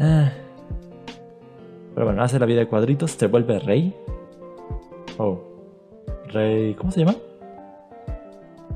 [0.00, 0.30] Ah.
[1.94, 3.94] Pero bueno, hace la vida de cuadritos, se vuelve rey.
[5.18, 5.40] Oh.
[6.28, 6.74] Rey.
[6.74, 7.16] ¿Cómo se llama?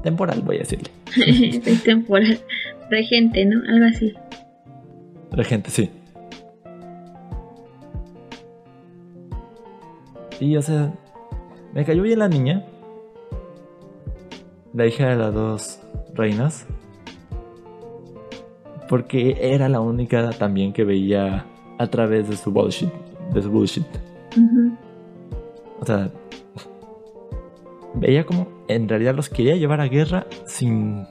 [0.02, 0.90] Temporal, voy a decirle.
[1.60, 2.38] de temporal.
[2.90, 3.62] Regente, ¿no?
[3.68, 4.14] Algo así.
[5.30, 5.90] Regente, sí.
[10.40, 10.92] Y o sea,
[11.72, 12.64] me cayó bien la niña.
[14.74, 15.80] La hija de las dos
[16.14, 16.66] reinas.
[18.88, 21.46] Porque era la única también que veía
[21.78, 22.90] a través de su bullshit.
[23.32, 23.86] De su bullshit.
[25.80, 26.10] O sea,
[27.94, 31.06] veía como en realidad los quería llevar a guerra sin.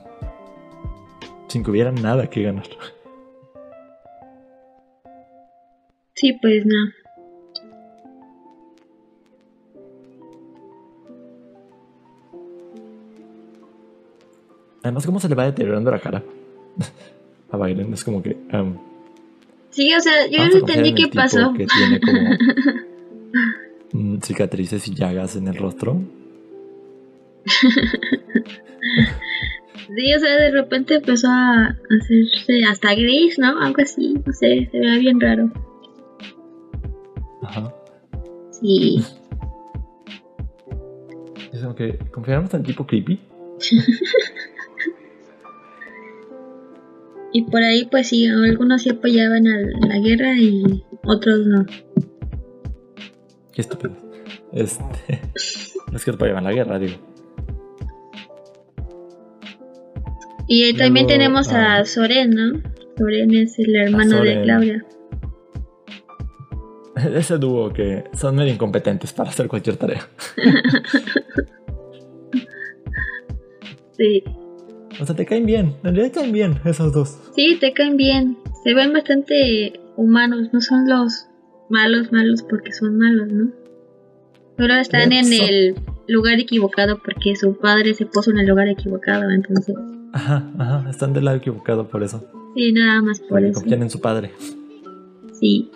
[1.48, 2.66] sin que hubiera nada que ganar.
[6.14, 7.01] Sí, pues no.
[14.82, 16.22] Además, cómo se le va deteriorando la cara
[17.50, 17.92] a Byron.
[17.92, 18.36] Es como que.
[18.52, 18.76] um,
[19.70, 21.54] Sí, o sea, yo no entendí en qué el pasó.
[21.54, 22.20] Que tiene como
[24.16, 26.02] mm, cicatrices y llagas en el rostro.
[29.94, 33.58] Sí, o sea, de repente empezó a hacerse hasta gris, ¿no?
[33.60, 35.50] Algo así, no sé, se veía bien raro.
[37.42, 37.74] Ajá.
[38.50, 39.02] Sí.
[41.52, 43.20] Es como que confiáramos al tipo creepy.
[47.32, 51.64] Y por ahí, pues sí, algunos sí apoyaban a la guerra y otros no.
[53.52, 53.96] Qué estúpido.
[54.52, 55.20] Este.
[55.94, 56.96] es que apoyaban la guerra, digo.
[60.46, 61.78] Y también Luego, tenemos ah.
[61.78, 62.60] a Soren, ¿no?
[62.98, 64.42] Soren es el hermano de.
[64.42, 64.84] Claudia.
[67.14, 70.06] Ese dúo que son medio incompetentes para hacer cualquier tarea.
[73.94, 74.24] Sí.
[75.02, 75.74] O sea, te caen bien.
[75.82, 77.18] En realidad caen bien esos dos.
[77.34, 78.38] Sí, te caen bien.
[78.62, 81.26] Se ven bastante humanos, no son los
[81.68, 83.50] malos malos porque son malos, ¿no?
[84.56, 85.74] Pero están en el
[86.06, 89.74] lugar equivocado porque su padre se puso en el lugar equivocado, entonces.
[90.12, 90.88] Ajá, ajá.
[90.88, 92.24] Están del lado equivocado por eso.
[92.54, 93.60] Sí, nada más por Porque eso.
[93.60, 94.30] confían en su padre.
[95.32, 95.70] Sí.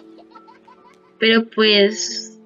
[1.18, 2.38] Pero pues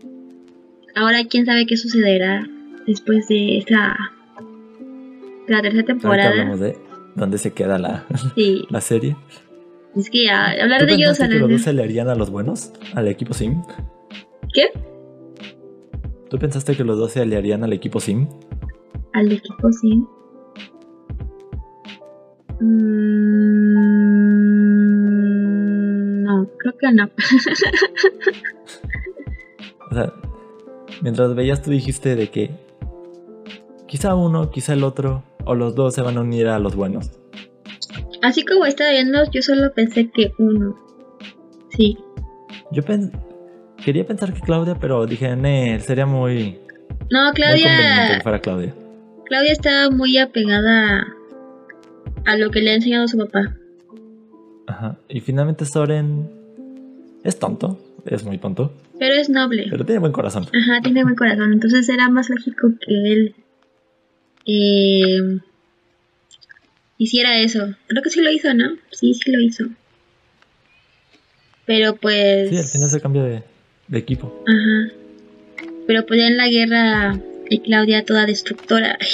[0.95, 2.49] ahora quién sabe qué sucederá
[2.87, 4.19] después de esta de
[5.51, 6.31] la tercera temporada.
[6.31, 6.77] hablamos de
[7.15, 8.65] dónde se queda la, Sí.
[8.71, 9.17] la serie.
[9.97, 11.83] Es que ya, hablar ¿Tú de ellos pensaste a que la los dos se le
[11.83, 12.73] harían a los buenos?
[12.95, 13.63] ¿Al equipo Sim?
[14.55, 14.71] ¿Qué?
[16.29, 18.29] ¿Tú pensaste que los dos se aliarían al equipo Sim?
[19.13, 20.05] Al equipo sí.
[25.31, 27.11] Mm, no, creo que no.
[29.91, 30.13] O sea,
[31.03, 32.51] mientras veías tú dijiste de que
[33.89, 37.11] quizá uno, quizá el otro, o los dos se van a unir a los buenos.
[38.22, 40.79] Así como estaba viendo, yo solo pensé que uno.
[41.70, 41.96] Sí.
[42.72, 43.12] Yo pen-
[43.83, 46.59] quería pensar que Claudia, pero dije, "Nee, sería muy,
[47.11, 48.16] No, muy conveniente Claudia.
[48.16, 48.74] que fuera Claudia.
[49.26, 51.07] Claudia estaba muy apegada
[52.26, 53.57] a lo que le ha enseñado su papá.
[54.66, 54.98] Ajá.
[55.09, 56.31] Y finalmente Soren
[57.24, 59.66] es tonto, es muy tonto, Pero es noble.
[59.70, 60.44] pero tiene buen corazón.
[60.44, 61.53] Ajá, tiene buen corazón.
[61.53, 63.35] Entonces era más lógico que él
[64.46, 65.38] eh,
[66.98, 67.74] hiciera eso.
[67.87, 68.76] Creo que sí lo hizo, ¿no?
[68.90, 69.64] Sí, sí lo hizo.
[71.66, 72.50] Pero pues...
[72.50, 73.42] Sí, al final se cambia de,
[73.88, 74.44] de equipo.
[74.46, 74.92] Ajá.
[75.87, 78.96] Pero pues ya en la guerra y Claudia toda destructora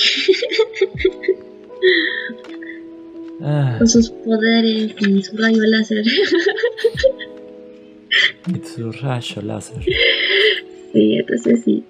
[3.42, 6.04] Ah, con sus poderes y su rayo láser.
[8.46, 9.82] y su rayo láser.
[10.92, 11.84] sí, entonces sí.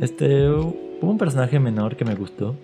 [0.00, 2.54] Este, hubo un personaje menor que me gustó.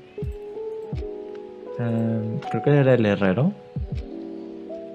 [1.78, 3.52] Em, creo que era el herrero.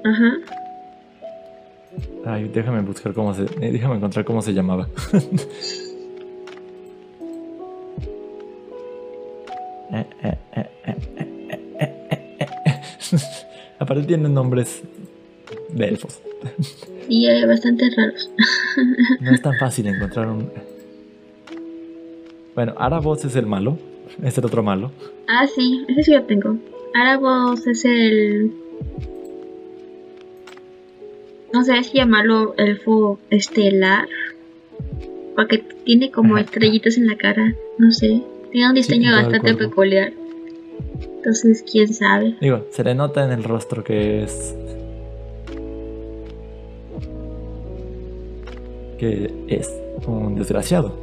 [0.03, 0.37] Ajá.
[2.25, 3.43] Ay, déjame buscar cómo se.
[3.43, 4.87] Eh, déjame encontrar cómo se llamaba.
[13.79, 14.81] Aparte tienen nombres
[15.69, 16.21] de elfos.
[17.07, 18.29] Y bastante raros.
[19.21, 20.51] no es tan fácil encontrar un
[22.59, 23.77] bueno, Arabos es el malo.
[24.21, 24.91] Es el otro malo.
[25.29, 26.57] Ah, sí, ese sí lo tengo.
[26.93, 28.51] Arabos es el.
[31.53, 34.09] No sé si llamarlo elfo estelar.
[35.37, 36.43] Porque tiene como Ajá.
[36.43, 37.55] estrellitas en la cara.
[37.77, 38.23] No sé.
[38.51, 40.11] Tiene un diseño bastante peculiar.
[41.15, 42.35] Entonces, quién sabe.
[42.41, 44.53] Digo, se le nota en el rostro que es.
[48.97, 49.73] que es
[50.05, 50.93] un desgraciado.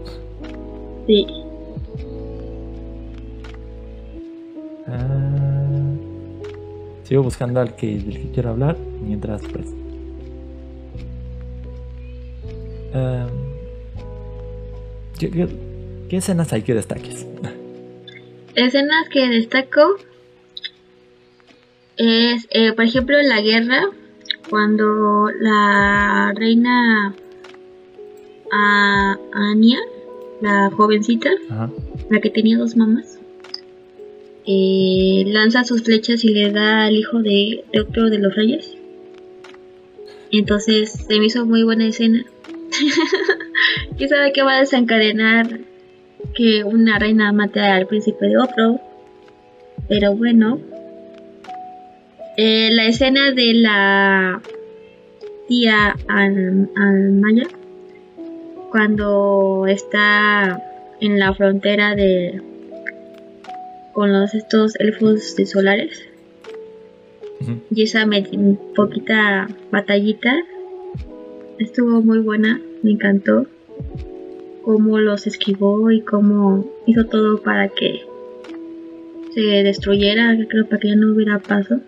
[1.06, 1.45] Sí.
[7.06, 8.76] Sigo buscando al que, del que quiero hablar.
[9.02, 9.66] Mientras, pues.
[12.94, 13.28] Am,
[15.18, 15.48] ¿qué, qué,
[16.08, 17.26] qué escenas hay que destaques?
[18.54, 19.96] Escenas que destaco
[21.98, 23.82] es, eh, por ejemplo, la guerra,
[24.48, 27.14] cuando la reina
[28.50, 29.78] a Anya,
[30.40, 31.70] la jovencita, Ajá.
[32.09, 33.18] la que tenía dos mamás,
[34.47, 38.76] eh, lanza sus flechas y le da al hijo de, de otro de los reyes.
[40.30, 42.24] Entonces se me hizo muy buena escena.
[43.97, 45.61] ¿Quién sabe qué va a desencadenar
[46.34, 48.80] que una reina mate al príncipe de otro?
[49.88, 50.61] Pero bueno.
[52.36, 54.42] Eh, la escena de la
[55.49, 57.47] tía al, Maya
[58.70, 60.62] cuando está
[61.01, 62.42] en la frontera de
[63.97, 66.07] con los estos elfos de solares
[67.74, 68.28] y esa me-
[68.74, 70.36] poquita batallita
[71.59, 73.47] estuvo muy buena me encantó
[74.62, 78.03] cómo los esquivó y cómo hizo todo para que
[79.32, 81.80] se destruyera, creo para que ya no hubiera paso.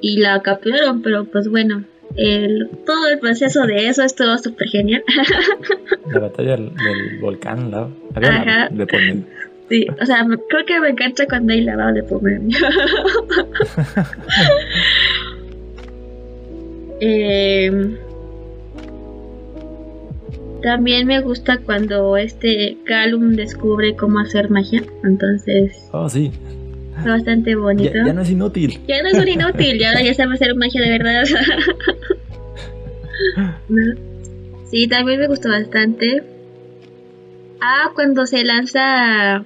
[0.00, 1.84] Y la capturaron, pero pues bueno,
[2.16, 5.02] el, todo el proceso de eso es todo súper genial.
[6.12, 7.94] La batalla del, del volcán, ¿no?
[8.14, 8.68] Había Ajá.
[8.70, 8.86] de.
[9.70, 12.58] Sí, o sea, creo que me encanta cuando hay lavado de medio.
[17.00, 17.96] Em,
[20.62, 24.82] también me gusta cuando este Calum descubre cómo hacer magia.
[25.04, 26.30] Entonces, Oh, sí.
[26.98, 27.94] es bastante bonito.
[27.94, 28.78] Ya, ya no es inútil.
[28.86, 31.24] Ya no es un inútil, ya ahora ya sabe hacer magia de verdad.
[33.68, 33.94] ¿No?
[34.70, 36.22] Sí, también me gustó bastante.
[37.62, 39.44] Ah, cuando se lanza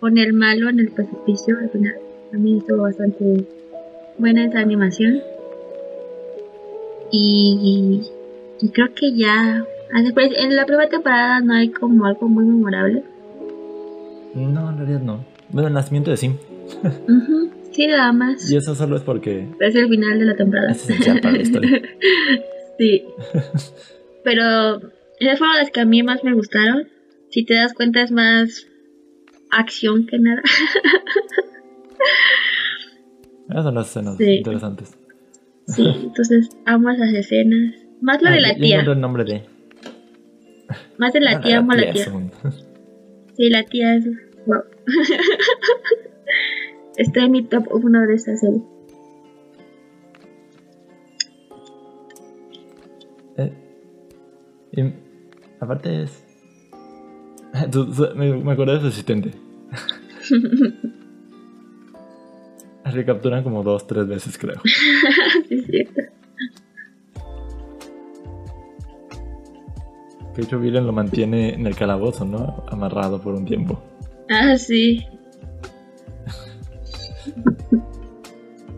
[0.00, 1.94] con el malo en el precipicio al final.
[2.30, 3.46] También estuvo bastante
[4.18, 5.20] buena esa animación.
[7.10, 8.02] Y,
[8.60, 9.64] y creo que ya.
[9.94, 13.02] ah, Después, en la primera temporada no hay como algo muy memorable.
[14.34, 15.24] No, en realidad no.
[15.50, 16.36] Bueno, el nacimiento de Sim.
[17.70, 18.50] Sí, nada más.
[18.50, 20.72] Y eso solo es porque Es el final de la temporada.
[20.72, 21.82] es esencial para la historia.
[22.78, 23.04] Sí.
[24.24, 24.80] Pero
[25.18, 26.88] esas fueron las que a mí más me gustaron.
[27.30, 28.67] Si te das cuenta es más
[29.50, 30.42] acción que nada.
[33.50, 34.36] Esas son las escenas Sí.
[34.36, 34.98] interesantes.
[35.66, 37.74] Sí, entonces amo esas escenas.
[38.00, 38.80] Más la Ah, de la tía.
[38.80, 39.44] el nombre de.
[40.98, 42.06] Más de la Ah, tía, amo la tía.
[42.12, 42.30] un-
[43.36, 44.04] Sí, la tía es...
[44.46, 44.62] Wow.
[46.96, 48.60] Está en mi top uno de esa serie.
[53.36, 53.52] Eh,
[54.72, 54.82] y
[55.60, 56.24] aparte es.
[58.14, 59.32] Me, me acordé de su asistente.
[62.84, 64.60] Recapturan como dos, tres veces, creo.
[65.48, 66.02] sí, es cierto.
[70.34, 72.64] Que de hecho Viren lo mantiene en el calabozo, ¿no?
[72.68, 73.82] Amarrado por un tiempo.
[74.30, 75.04] Ah, sí.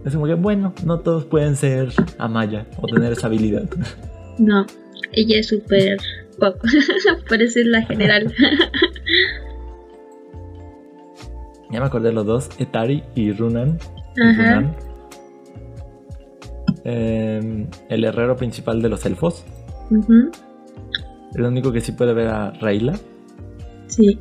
[0.05, 3.68] Es como que, bueno, no todos pueden ser Amaya o tener esa habilidad.
[4.39, 4.66] No,
[5.12, 5.99] ella es súper
[6.41, 6.57] pop.
[7.28, 8.32] Por eso es la general.
[11.70, 13.78] Ya me acordé de los dos, Etari y Runan.
[14.16, 14.22] y.
[14.36, 14.76] Runan.
[16.84, 19.45] Em, el herrero principal de los elfos.
[19.91, 20.30] Ujú,
[21.34, 22.95] El único que sí puede ver a Rayla.
[23.86, 24.18] Sí.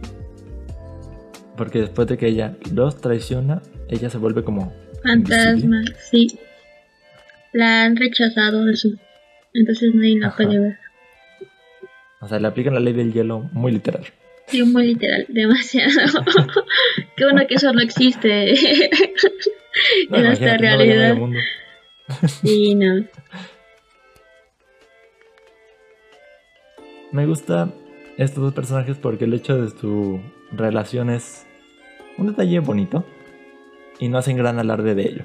[1.56, 4.72] Porque después de que ella los traiciona, ella se vuelve como.
[5.04, 6.28] Fantasma, sí.
[7.54, 8.98] La han rechazado de su.
[9.54, 10.38] Entonces nadie la Ajá.
[10.38, 10.78] puede ver.
[12.22, 14.06] O sea, le aplican la ley del hielo muy literal.
[14.48, 15.92] Sí, muy literal, demasiado.
[17.16, 18.54] Qué bueno que eso no existe
[20.10, 21.16] No, en nuestra no realidad.
[21.16, 21.40] mundo.
[22.44, 23.06] Sí, no.
[27.12, 27.70] Me gusta
[28.18, 30.20] estos dos personajes porque el hecho de su
[30.52, 31.46] relación es
[32.18, 33.06] un detalle bonito
[34.00, 35.24] y no hacen gran alarde de ello.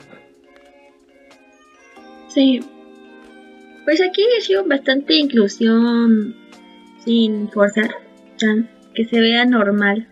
[2.29, 2.61] Sí.
[3.85, 6.35] Pues aquí ha sido bastante inclusión
[7.05, 7.91] sin forzar.
[8.39, 10.07] tan- que se vea normal.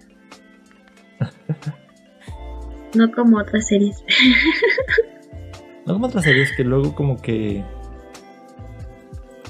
[2.95, 4.05] No como otras series.
[5.86, 7.64] No como otras series que luego como que...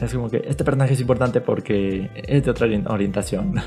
[0.00, 3.54] Es como que este personaje es importante porque es de otra ori- orientación.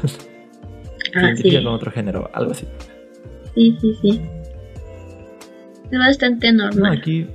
[1.18, 1.54] Ah, sí.
[1.64, 2.68] con otro género, algo así.
[3.54, 4.22] Sí, sí, sí.
[5.90, 6.98] Es bastante No, normal.
[6.98, 7.28] aquí...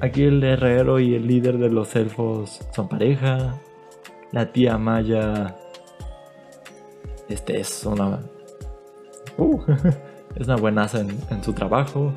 [0.00, 3.54] Aquí el herrero y el líder de los elfos son pareja.
[4.32, 5.56] La tía Maya...
[7.28, 8.20] Este es una...
[9.36, 9.60] Uh,
[10.36, 12.12] es una buenaza en, en su trabajo.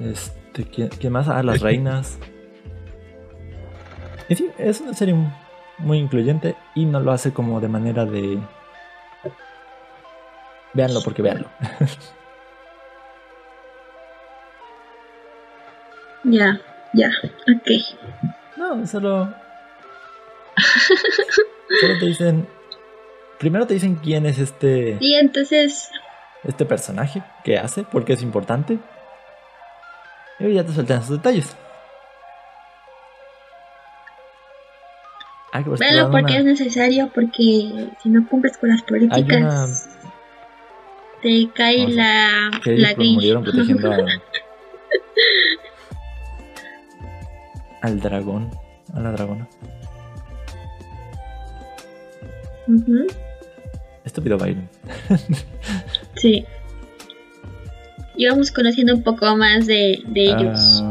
[0.00, 1.28] Este, ¿quién, más?
[1.28, 2.18] Ah, las reinas.
[4.28, 5.14] Y sí, es una serie
[5.78, 8.38] muy incluyente y no lo hace como de manera de...
[10.74, 11.48] Véanlo porque véanlo.
[16.30, 16.60] Ya,
[16.92, 17.70] ya, ok.
[18.56, 19.34] No, solo...
[21.80, 22.46] Solo te dicen...
[23.38, 25.90] Primero te dicen quién es este, Y entonces,
[26.42, 28.78] este personaje, qué hace, por qué es importante.
[30.40, 31.56] Y ya te sueltan esos detalles.
[35.52, 39.88] Ah, dan porque una- es necesario, porque si no cumples con las políticas,
[41.22, 43.14] te cae a- la, que la gris.
[43.14, 43.96] murieron protegiendo a-
[47.82, 48.50] al dragón,
[48.94, 49.48] a la dragona.
[52.66, 53.06] Ujú,
[54.04, 54.68] Estúpido Byron.
[56.16, 56.44] Sí.
[58.16, 60.82] Y vamos conociendo un poco más de, de ellos.
[60.82, 60.90] Ah,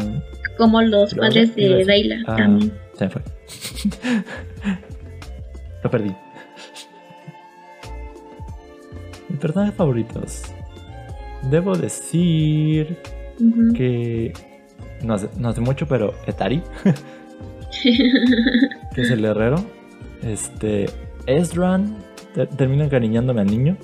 [0.58, 1.84] como los Lo padres de.
[1.86, 2.72] Rayla Ah, también.
[2.98, 3.22] Se me fue.
[5.84, 6.16] Lo perdí.
[9.28, 10.44] Mis personajes favoritos.
[11.52, 12.98] Debo decir
[13.76, 14.32] que
[15.04, 16.62] no hace, no hace mucho, pero Etari,
[17.84, 19.58] que es el herrero.
[20.24, 20.86] Este.
[21.26, 21.98] Ezran
[22.34, 23.78] te- termina encariñándome al niño.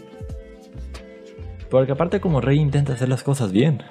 [1.69, 3.81] Porque aparte como rey intenta hacer las cosas bien.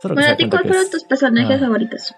[0.00, 1.64] Solo que se Bueno, da ¿a ti cuenta cuál que fueron tus personajes Ah.
[1.64, 2.14] favoritos?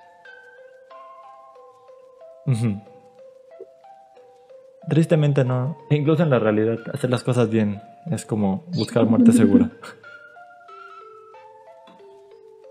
[4.89, 5.77] Tristemente no.
[5.91, 9.71] Incluso en la realidad, hacer las cosas bien es como buscar muerte segura.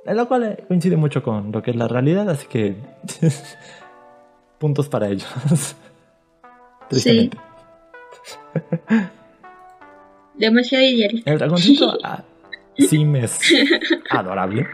[0.06, 2.76] En lo cual eh, coincide mucho con lo que es la realidad, así que
[4.60, 5.28] puntos para ellos.
[6.90, 7.38] Tristemente.
[10.36, 11.32] Demasiado idealista.
[11.32, 12.24] El dragoncito ah,
[12.78, 13.40] Sim es
[14.12, 14.68] adorable.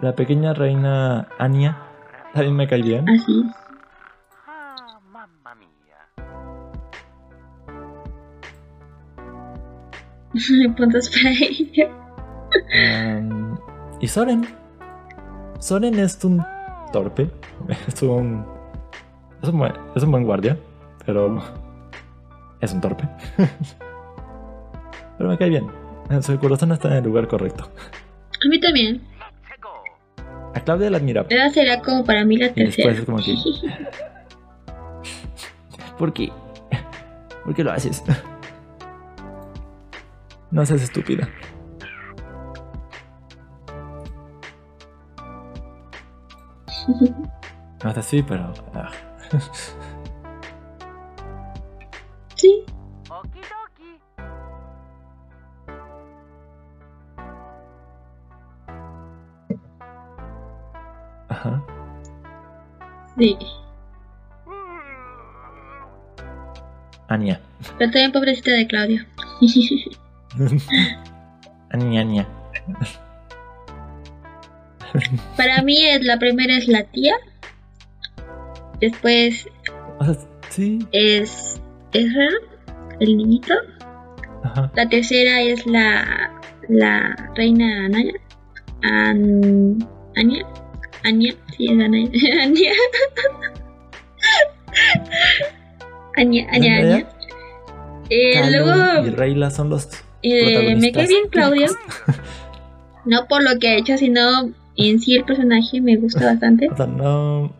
[0.00, 1.78] La pequeña reina Anya
[2.32, 3.08] también me cae bien.
[3.08, 3.44] Así.
[10.76, 11.88] Puntos para ella.
[13.18, 13.56] Um,
[14.00, 14.46] y Soren.
[15.58, 16.44] Soren es un
[16.92, 17.30] torpe.
[17.86, 18.44] Es un.
[19.42, 20.56] Es un buen, es un buen guardia.
[21.06, 21.42] Pero.
[22.60, 23.08] Es un torpe.
[25.18, 25.66] pero me cae bien.
[26.20, 27.70] Su corazón está en el lugar correcto.
[28.44, 29.02] A mí también.
[30.54, 31.24] A Claudia la admira.
[31.28, 33.06] Esa será como para mí la Y después es tercera.
[33.06, 33.34] como que.
[35.98, 36.32] ¿Por qué?
[37.44, 38.02] ¿Por qué lo haces?
[40.52, 41.28] No seas estúpida.
[47.84, 48.52] No es así, pero.
[48.74, 48.92] ah.
[52.36, 52.64] Sí.
[61.28, 61.64] Ajá.
[63.18, 63.36] Sí.
[67.08, 67.40] Anya.
[67.78, 69.04] Pero también pobrecita de Claudio.
[71.70, 72.28] Anya.
[75.36, 77.14] Para mí es la primera es la tía.
[78.80, 79.48] Después
[80.00, 80.16] sea,
[80.50, 80.86] sí.
[80.92, 81.60] es
[81.92, 82.28] Ezra,
[83.00, 83.54] el niñito.
[84.44, 84.70] Ajá.
[84.74, 86.30] La tercera es la,
[86.68, 88.12] la reina Anaya.
[88.82, 89.78] An,
[90.16, 90.46] Anya.
[91.04, 92.10] Anya, sí, es Anaya.
[92.42, 92.70] Anya.
[96.16, 97.08] Anya, Anya, ¿Anya?
[98.10, 99.88] Eh, Kalu y luego, Rayla son los
[100.22, 101.66] eh, me cae bien Claudio.
[103.04, 104.20] No por lo que ha hecho, sino
[104.76, 106.68] en sí el personaje me gusta bastante.
[106.70, 107.52] O sea, no.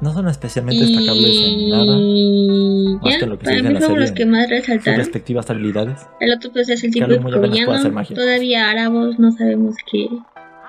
[0.00, 3.00] No son especialmente destacables en nada.
[3.02, 4.98] Más ya, que lo que para mí fueron los que más Sus resaltaron.
[4.98, 6.06] respectivas habilidades.
[6.20, 8.04] El otro pues es el apenas puede villano.
[8.14, 10.08] Todavía Árabos no sabemos qué,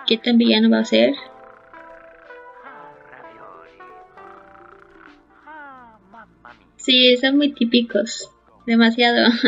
[0.06, 1.14] qué tan villano va a ser.
[6.76, 8.30] Sí, son muy típicos.
[8.66, 9.30] Demasiado.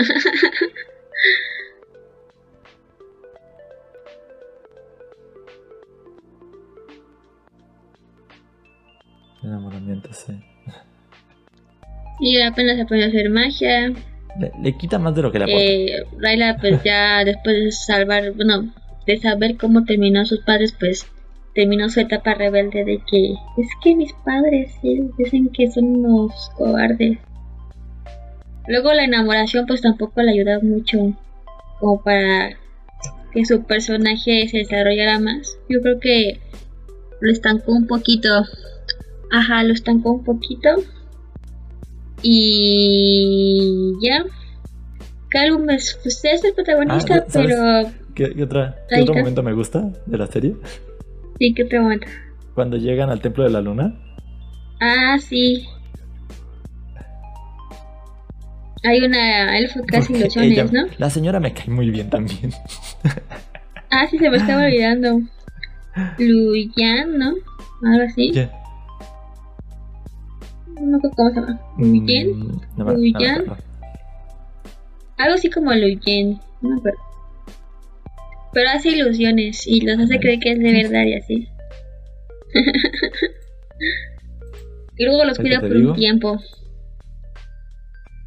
[9.43, 10.33] Enamoramiento, sí.
[12.19, 13.93] y apenas aprendió a hacer magia.
[14.39, 15.61] Le, le quita más de lo que le aporta.
[15.61, 18.73] Eh, Rayla pues ya después de salvar, bueno,
[19.05, 21.05] de saber cómo terminó sus padres, pues
[21.53, 26.51] terminó su etapa rebelde de que es que mis padres sí, dicen que son unos
[26.55, 27.19] cobardes.
[28.67, 31.13] Luego la enamoración pues tampoco le ayudó mucho
[31.79, 32.57] como para
[33.33, 35.57] que su personaje se desarrollara más.
[35.69, 36.39] Yo creo que
[37.19, 38.29] lo estancó un poquito.
[39.33, 40.69] Ajá, lo estancó un poquito.
[42.21, 44.23] Y ya.
[45.29, 47.55] Calum es, pues, es el protagonista, Ah, pero
[48.13, 50.55] ¿Qué, qué otra, qué otro momento me gusta de la serie?
[51.39, 52.07] sí, que otro momento.
[52.53, 53.99] Cuando llegan al templo de la luna.
[54.79, 55.65] Ah, sí.
[58.83, 60.81] Hay una elfo casi ilusiones, ¿no?
[60.99, 62.51] La señora me cae muy bien también.
[63.89, 65.21] Ah, sí, se me estaba olvidando.
[66.19, 67.33] Luyan, ¿no?
[67.85, 68.31] Algo así.
[68.31, 68.49] ¿Qué?
[70.81, 71.61] No acuerdo cómo se llama.
[71.77, 72.47] Mm, ¿Quién?
[72.77, 72.87] No.
[75.17, 76.39] Algo así como Luyen.
[76.61, 76.99] No me acuerdo.
[78.53, 81.49] Pero hace ilusiones y los hace creer que es de verdad y así.
[84.97, 85.89] y luego los cuida por digo.
[85.91, 86.39] un tiempo.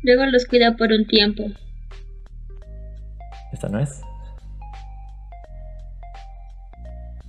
[0.03, 1.45] Luego los cuida por un tiempo.
[3.53, 4.01] Esta no es.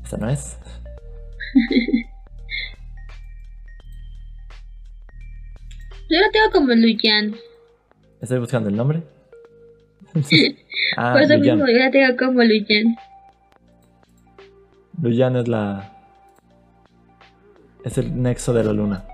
[0.03, 0.57] Esta no es.
[6.09, 7.35] Yo lo tengo como Luyan.
[8.21, 9.03] Estoy buscando el nombre.
[10.97, 11.57] ah, por eso Luyan.
[11.57, 12.95] mismo yo la tengo como Luyan.
[15.01, 15.93] Luyan es la.
[17.83, 19.05] Es el nexo de la luna.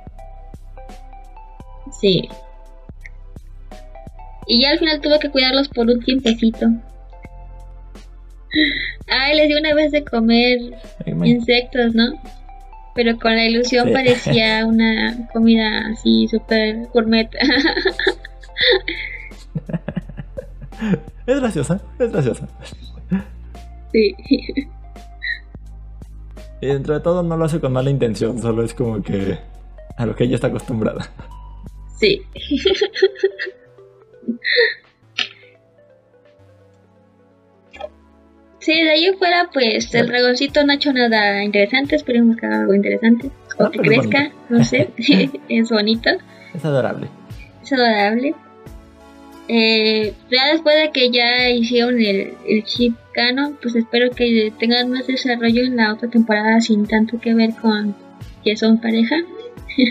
[1.99, 2.29] Sí.
[4.47, 6.67] Y ya al final tuvo que cuidarlos por un tiempecito.
[9.07, 10.59] Ay, les dio una vez de comer
[11.23, 12.13] insectos, ¿no?
[12.95, 13.93] Pero con la ilusión Sí.
[13.93, 17.29] parecía una comida así súper gourmet.
[21.25, 22.47] Es graciosa, es graciosa.
[23.91, 24.15] sí.
[26.61, 29.37] Y dentro de todo no lo hace con mala intención, solo es como que
[29.97, 31.09] a lo que ella está acostumbrada.
[31.99, 32.21] Sí.
[38.63, 41.95] Sí, de ahí fuera, pues el dragoncito no ha hecho nada interesante.
[41.97, 43.27] Esperemos que haga algo interesante.
[43.59, 44.89] O Ah, que pero es crezca, no sé.
[45.49, 46.09] es bonito.
[46.53, 47.07] Es adorable.
[47.61, 48.33] Es adorable.
[49.49, 54.89] Eh, ya después de que ya hicieron el, el chip canon, pues espero que tengan
[54.89, 57.93] más desarrollo en la otra temporada sin tanto que ver con
[58.45, 59.17] que son pareja.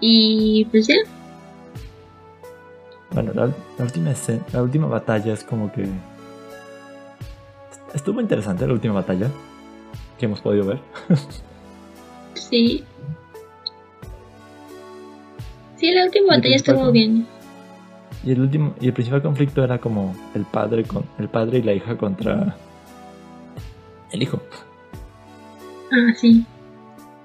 [0.00, 0.94] y pues ya,
[3.12, 3.46] Bueno, la,
[3.78, 5.84] la última escena- la última batalla es como que
[7.94, 9.28] estuvo interesante la última batalla
[10.18, 10.80] que hemos podido ver.
[12.34, 12.84] sí.
[15.76, 17.26] Sí, la última batalla estuvo con- bien.
[18.24, 21.62] Y el último y el principal conflicto era como el padre con el padre y
[21.62, 22.54] la hija contra
[24.12, 24.40] el hijo.
[25.90, 26.44] Ah, sí.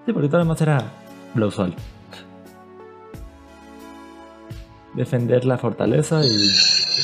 [0.06, 0.84] Sí, porque todo lo demás era
[1.36, 1.76] lo usual.
[4.96, 6.30] Defender la fortaleza y,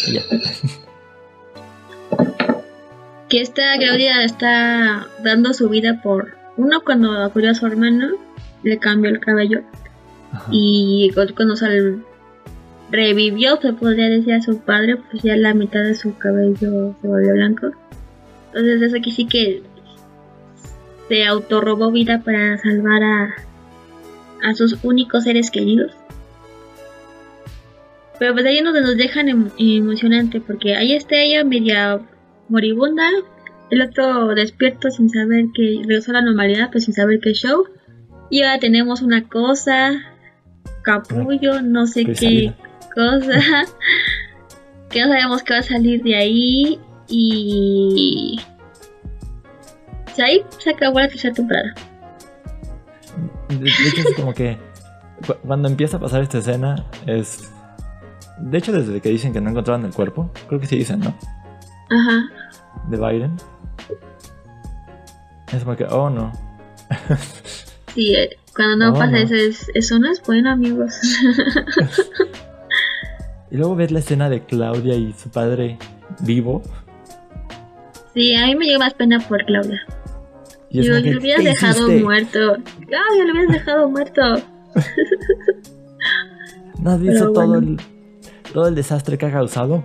[0.07, 0.21] y ya.
[3.33, 8.09] Que esta Claudia está dando su vida por uno cuando acudió a su hermano,
[8.61, 9.63] le cambió el cabello.
[10.31, 10.45] Ajá.
[10.51, 12.03] Y cu- cuando sal-
[12.91, 17.07] revivió, se podría decir a su padre, pues ya la mitad de su cabello se
[17.07, 17.71] volvió blanco.
[18.49, 19.63] Entonces eso aquí sí que
[21.07, 23.35] se autorrobó vida para salvar a,
[24.43, 25.91] a sus únicos seres queridos.
[28.19, 31.99] Pero pues ahí es donde nos dejan em- emocionante, porque ahí está ella media
[32.49, 33.07] moribunda,
[33.69, 37.65] el otro despierto sin saber que regresó a la normalidad, pues sin saber qué show.
[38.29, 39.91] Y ahora tenemos una cosa,
[40.83, 42.53] capullo, no sé qué
[42.95, 43.39] cosa,
[44.89, 48.39] que no sabemos qué va a salir de ahí y...
[50.05, 51.73] pues ahí se acabó la tercera temporada.
[53.49, 54.57] De, hecho, es como que
[55.27, 57.51] cu- cuando empieza a pasar esta escena es.
[58.39, 61.15] De hecho, desde que dicen que no encontraban el cuerpo, creo que sí dicen, ¿no?
[61.89, 62.29] Ajá.
[62.89, 63.35] De Biden.
[65.51, 66.31] Es como que, oh no.
[67.93, 69.17] Sí, eh, cuando no Oh, pasa no.
[69.17, 70.95] eso, es, eso no es bueno, amigos.
[73.51, 75.77] Y luego ves la escena de Claudia y su padre
[76.21, 76.63] vivo.
[78.15, 79.79] sí, a mí me dio más pena por Claudia.
[80.71, 82.03] Y es Digo, como que, lo hubieras ¿qué dejado hiciste?
[82.03, 82.39] muerto.
[82.87, 84.21] Claudia, lo hubieras dejado muerto.
[86.79, 87.79] ¿No has visto todo, el,
[88.53, 89.83] todo el desastre que ha causado?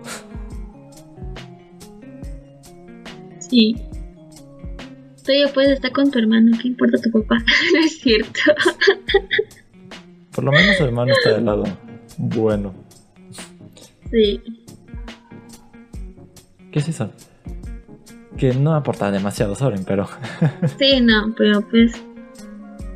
[3.48, 3.76] Sí.
[5.24, 7.36] Tú ya puedes estar con tu hermano, ¿qué importa tu papá?
[7.74, 8.40] no es cierto.
[10.32, 11.64] Por lo menos su hermano está del lado.
[12.16, 12.74] Bueno.
[14.10, 14.40] sí.
[16.70, 17.10] ¿Qué es eso?
[18.36, 20.06] Que no aporta demasiado Soren, pero.
[20.78, 21.92] Sí, no, pero pues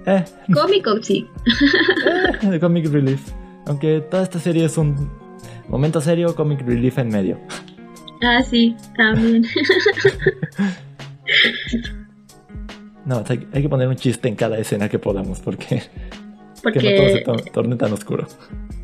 [0.06, 1.26] eh, cómico sí.
[2.42, 3.20] eh, de Comic Relief.
[3.66, 5.10] Aunque toda esta serie es un
[5.68, 7.40] momento serio, Comic Relief en medio.
[8.22, 9.44] Ah, sí, también.
[13.04, 15.82] No, hay que poner un chiste en cada escena que podamos, porque que no
[16.96, 18.28] todo se Porque, to- torne tan oscuro.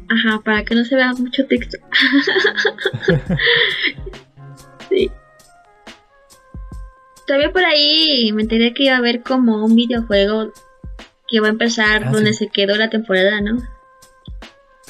[0.08, 1.76] ajá, para que no se vea mucho texto.
[4.88, 5.10] sí.
[7.28, 10.52] Todavía por ahí me enteré que iba a haber como un videojuego
[11.28, 12.46] que va a empezar Ah, donde sí.
[12.46, 13.58] se quedó la temporada, ¿no?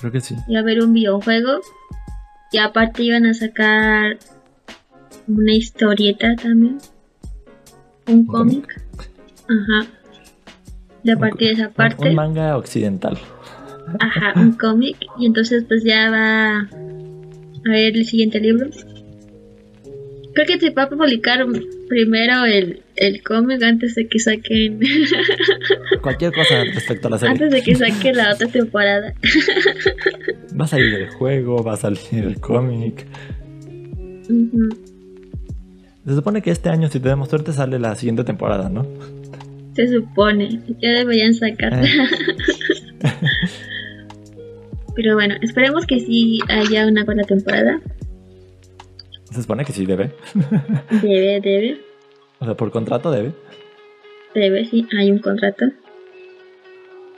[0.00, 0.36] Creo que sí.
[0.48, 1.60] iba a haber un videojuego
[2.52, 4.18] y aparte iban a sacar
[5.28, 6.78] una historieta también
[8.08, 8.80] un ¿Un cómic?
[9.48, 9.90] ajá
[11.04, 13.16] de a partir de esa parte Un, manga occidental.
[14.00, 18.68] ajá un cómic y entonces pues ya va a ver el siguiente libro
[20.34, 21.44] creo que se va a publicar
[21.88, 24.80] primero el, el cómic antes de que saquen
[26.02, 27.32] Cualquier cosa respecto a la serie.
[27.32, 29.14] antes de que saquen la otra temporada
[30.60, 33.06] Va a salir el juego, va a salir el cómic.
[34.28, 34.68] Ujú.
[36.08, 38.86] Se supone que este año, si tenemos suerte, sale la siguiente temporada, ¿no?
[39.74, 41.84] Se supone, ya deberían sacar.
[41.84, 41.86] Eh,
[44.96, 47.78] Pero bueno, esperemos que sí haya una cuarta temporada.
[49.30, 50.12] se supone que sí debe.
[51.02, 51.80] Debe, debe.
[52.38, 53.34] O sea, por contrato debe.
[54.34, 55.66] Debe, sí, hay un contrato.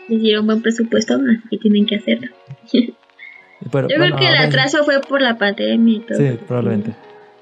[0.08, 2.26] Les dieron buen presupuesto, así que tienen que hacerlo.
[3.70, 6.18] Pero, Yo bueno, creo que el atraso fue por la pandemia y todo.
[6.18, 6.92] Sí, probablemente.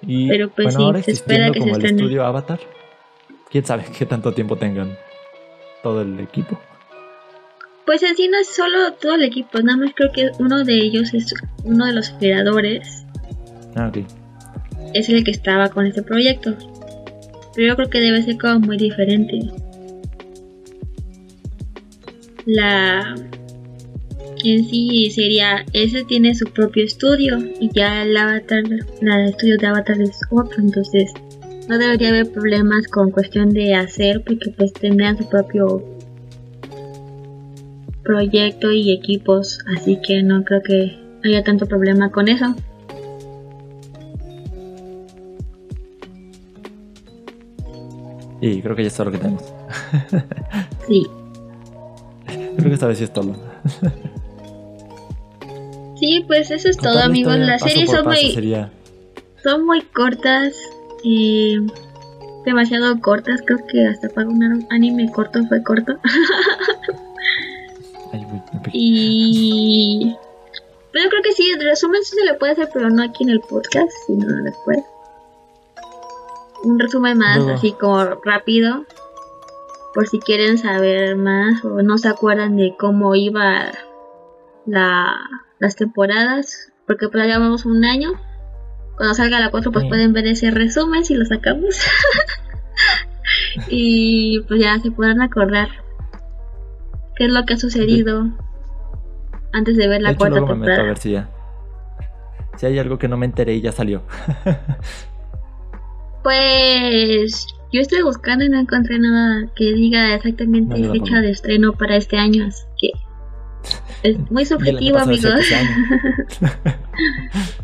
[0.02, 2.02] Y Pero, pues, bueno, sí, ahora se espera que se como el estrene.
[2.02, 2.60] estudio Avatar,
[3.50, 4.96] quién sabe qué tanto tiempo tengan
[5.82, 6.58] todo el equipo.
[7.84, 10.74] Pues en sí no es solo todo el equipo, nada más creo que uno de
[10.76, 11.32] ellos es
[11.64, 13.04] uno de los creadores,
[13.74, 13.98] Ah, ok.
[14.94, 16.54] es el que estaba con este proyecto.
[17.54, 19.40] Pero yo creo que debe ser como muy diferente.
[22.46, 23.14] La
[24.44, 28.62] en sí sería, ese tiene su propio estudio y ya el avatar,
[29.00, 31.12] la el estudio de avatar es otro, entonces
[31.68, 35.84] no debería haber problemas con cuestión de hacer porque pues tendrían su propio
[38.02, 42.54] proyecto y equipos, así que no creo que haya tanto problema con eso.
[48.40, 49.44] Y creo que ya es todo lo que tenemos.
[50.86, 51.04] Sí,
[52.58, 53.34] Creo que esta vez sí es todo.
[55.98, 57.34] sí, pues eso es todo amigos.
[57.34, 58.72] historia Las series son muy, sería-
[59.42, 60.54] son muy cortas,
[61.04, 61.56] eh,
[62.44, 63.40] demasiado cortas.
[63.44, 65.98] Creo que hasta para un anime corto fue corto.
[68.12, 68.26] Ay,
[68.72, 70.16] y
[70.92, 73.30] pero creo que sí, el resumen sí se le puede hacer, pero no aquí en
[73.30, 74.78] el podcast, sino después.
[76.64, 78.84] Un resumen más así como rápido,
[79.94, 83.70] por si quieren saber más o no se acuerdan de cómo iba
[84.66, 85.16] la,
[85.60, 88.12] las temporadas, porque pues ya llevamos un año.
[88.96, 89.88] Cuando salga la 4 pues Sí.
[89.88, 91.76] pueden ver ese resumen si lo sacamos.
[93.68, 95.68] y pues ya se podrán acordar
[97.16, 98.28] qué es lo que ha sucedido
[99.52, 100.88] antes de ver la de hecho, cuarta luego me meto a temporada.
[100.88, 101.28] ver si ya.
[102.56, 104.02] Si hay algo que no me enteré y ya salió.
[106.22, 111.72] Pues yo estoy buscando y no encontré nada que diga exactamente No, fecha de estreno
[111.72, 112.90] para este año, así que
[114.02, 115.32] es muy subjetivo, amigos.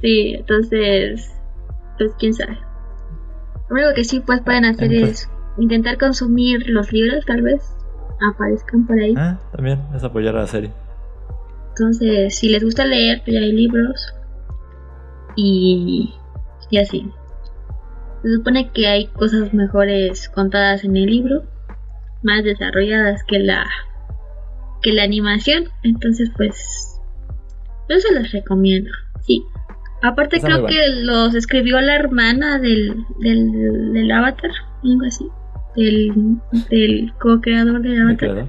[0.00, 1.32] sí, entonces,
[1.98, 2.58] pues quién sabe.
[3.68, 5.28] Lo único que sí pues pueden hacer es
[5.58, 7.62] intentar consumir los libros, tal vez
[8.32, 9.14] aparezcan por ahí.
[9.16, 10.70] Ah, también es apoyar a la serie.
[11.70, 14.14] Entonces, si les gusta leer, pues ya hay libros.
[15.36, 16.14] Y,
[16.70, 17.10] y así.
[18.22, 21.42] Se supone que hay cosas mejores contadas en el libro,
[22.22, 23.66] más desarrolladas que la
[24.84, 25.64] que la animación.
[25.82, 27.00] Entonces, pues
[27.88, 28.90] yo se los recomiendo.
[29.22, 29.42] Sí.
[30.02, 34.50] Aparte Está creo que los escribió la hermana del, del, del Avatar,
[34.84, 35.26] algo así.
[35.74, 36.38] Del,
[36.70, 38.46] del co-creador del ¿Me Avatar.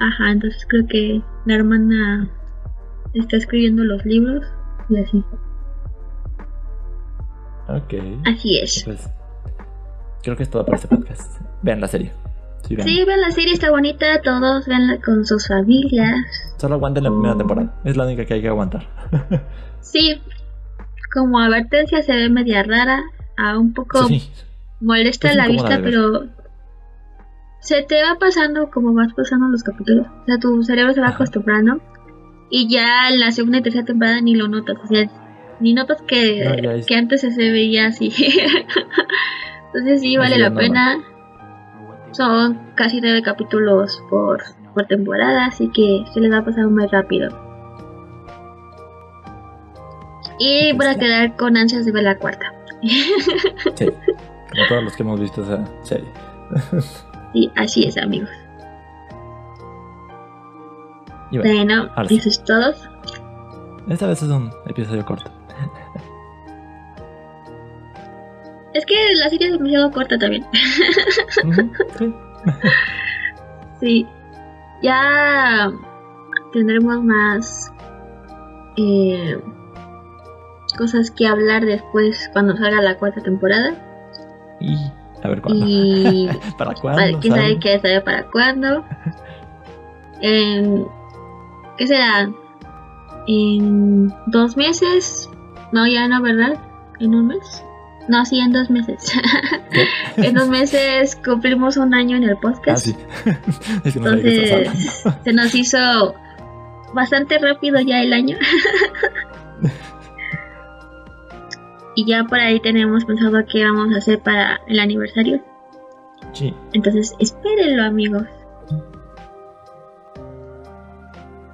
[0.00, 2.28] Ajá, entonces creo que la hermana
[3.14, 4.44] está escribiendo los libros
[4.90, 5.24] y así.
[7.68, 7.94] Ok.
[8.26, 8.82] Así es.
[8.84, 9.08] Pues
[10.22, 11.40] creo que es todo para este podcast.
[11.62, 12.12] Vean la serie.
[12.66, 12.88] Sí, vean.
[12.88, 16.16] Sí, vean la serie, está bonita, todos veanla con sus familias.
[16.56, 17.74] Solo aguanten la primera temporada.
[17.84, 18.86] Es la única que hay que aguantar.
[19.80, 20.18] Sí,
[21.12, 23.02] como advertencia se ve media rara,
[23.36, 24.30] a un poco Sí.
[24.80, 26.24] molesta Es la vista, pero
[27.60, 30.06] se te va pasando como vas pasando los capítulos.
[30.06, 31.16] O sea, tu cerebro se va Ajá.
[31.16, 31.80] acostumbrando
[32.50, 34.76] y ya en la segunda y tercera temporada ni lo notas.
[34.82, 35.08] O sea,
[35.60, 38.10] ni notas que, No, ya es- que antes se veía así.
[39.66, 40.98] Entonces sí, vale la pena.
[42.14, 44.42] Son casi nueve capítulos por,
[44.72, 47.28] por temporada, así que se les va a pasar muy rápido.
[50.38, 51.00] Y voy a sí.
[51.00, 52.46] quedar con ansias de ver la cuarta.
[52.82, 53.86] Sí.
[53.86, 56.08] Como todos los que hemos visto esa serie.
[57.32, 58.28] Sí, así es, amigos.
[61.32, 62.72] Y bueno, Bueno, eso es todo.
[63.88, 65.32] esta vez es un episodio corto.
[68.74, 70.44] Es que la serie es demasiado corta también.
[71.98, 72.12] Sí.
[73.80, 74.06] Sí.
[74.82, 75.70] Ya
[76.52, 77.72] tendremos más
[78.76, 79.38] eh,
[80.76, 83.74] cosas que hablar después cuando salga la cuarta temporada.
[84.60, 84.76] Y
[85.22, 85.64] a ver cuándo.
[85.66, 87.18] Y ¿Para cuándo?
[87.20, 88.84] quién sabe qué sabe para cuándo.
[90.20, 90.86] En,
[91.76, 92.30] ¿Qué será?
[93.26, 95.28] En dos meses.
[95.72, 96.54] No, ya no, ¿verdad?
[97.00, 97.64] ¿En un mes?
[98.08, 99.10] No, sí, en dos meses.
[100.16, 102.84] en dos meses cumplimos un año en el Ah, podcast.
[102.86, 102.94] sí.
[103.84, 106.14] es que no sabía que estabas Entonces, se nos hizo
[106.92, 108.36] bastante rápido ya el año.
[111.96, 115.42] y ya por ahí tenemos pensado qué vamos a hacer para el aniversario.
[116.32, 116.54] Sí.
[116.72, 118.24] Entonces, espérenlo, amigos.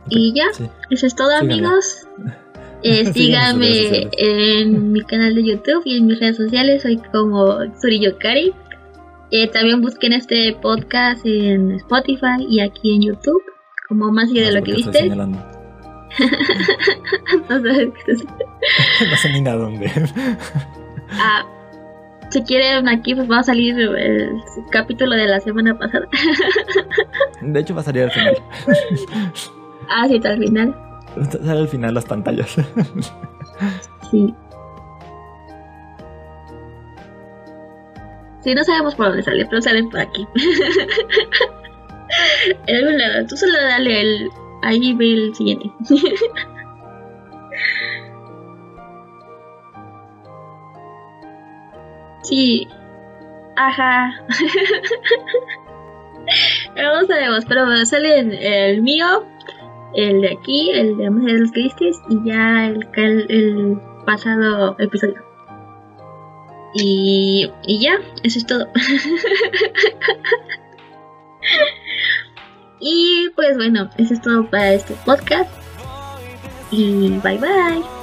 [0.08, 0.68] Y ya, Sí.
[0.90, 2.08] eso es todo, amigos.
[2.82, 6.82] Eh, síganme en mi canal de YouTube y en mis redes sociales.
[6.82, 8.52] Soy como Suriyokari.
[9.30, 13.42] Eh, también busquen este podcast en Spotify y aquí en YouTube,
[13.88, 14.98] como más allá de lo que viste.
[14.98, 15.38] señalando.
[17.48, 18.24] No sabes qué es.
[19.10, 19.92] no sé ni a dónde.
[21.12, 21.46] Ah,
[22.30, 24.30] si quieren aquí pues va a salir el
[24.70, 26.06] capítulo de la semana pasada.
[27.40, 28.36] De hecho, va a salir al final.
[29.88, 30.89] ah, sí, está al final.
[31.30, 32.56] Sale al final las pantallas.
[34.10, 34.34] Sí.
[38.42, 40.26] Sí, no sabemos por dónde sale, pero salen por aquí.
[42.66, 43.26] en algún lado.
[43.28, 44.28] Tú solo dale el.
[44.62, 45.70] Ahí ve el siguiente.
[52.22, 52.66] sí.
[53.56, 54.12] Ajá.
[56.76, 59.26] no sabemos, pero salen el mío,
[59.94, 65.22] el de aquí, el de los Cristis y ya el, el, el pasado episodio.
[66.74, 68.68] Y, y ya, eso es todo.
[72.80, 75.50] y pues bueno, eso es todo para este podcast.
[76.70, 77.99] Y bye bye.